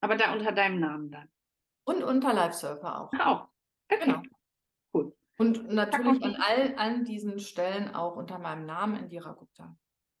[0.00, 1.28] Aber da unter deinem Namen dann.
[1.84, 3.12] Und unter Livesurfer auch.
[3.14, 3.48] Auch.
[3.90, 4.04] Okay.
[4.04, 4.22] Genau.
[4.92, 5.16] Gut.
[5.38, 9.76] Und natürlich an all, an diesen Stellen auch unter meinem Namen Indira Gupta.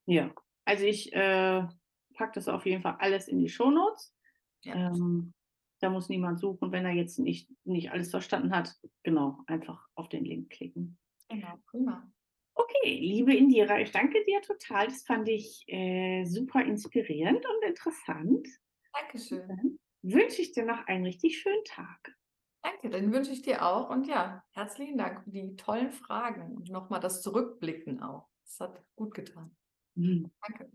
[0.06, 0.30] Ja.
[0.64, 1.66] Also ich äh,
[2.14, 4.14] packe das auf jeden Fall alles in die Shownotes.
[4.62, 4.74] Ja.
[4.74, 5.32] Ähm,
[5.80, 8.74] da muss niemand suchen, wenn er jetzt nicht, nicht alles verstanden hat.
[9.02, 10.98] Genau, einfach auf den Link klicken.
[11.28, 12.10] Genau, prima.
[12.54, 14.86] Okay, liebe Indira, ich danke dir total.
[14.86, 18.46] Das fand ich äh, super inspirierend und interessant.
[18.92, 19.48] Dankeschön.
[19.48, 22.16] Dann wünsche ich dir noch einen richtig schönen Tag.
[22.62, 23.88] Danke, den wünsche ich dir auch.
[23.90, 28.28] Und ja, herzlichen Dank für die tollen Fragen und nochmal das Zurückblicken auch.
[28.44, 29.56] Das hat gut getan.
[29.94, 30.30] Mhm.
[30.46, 30.70] Danke.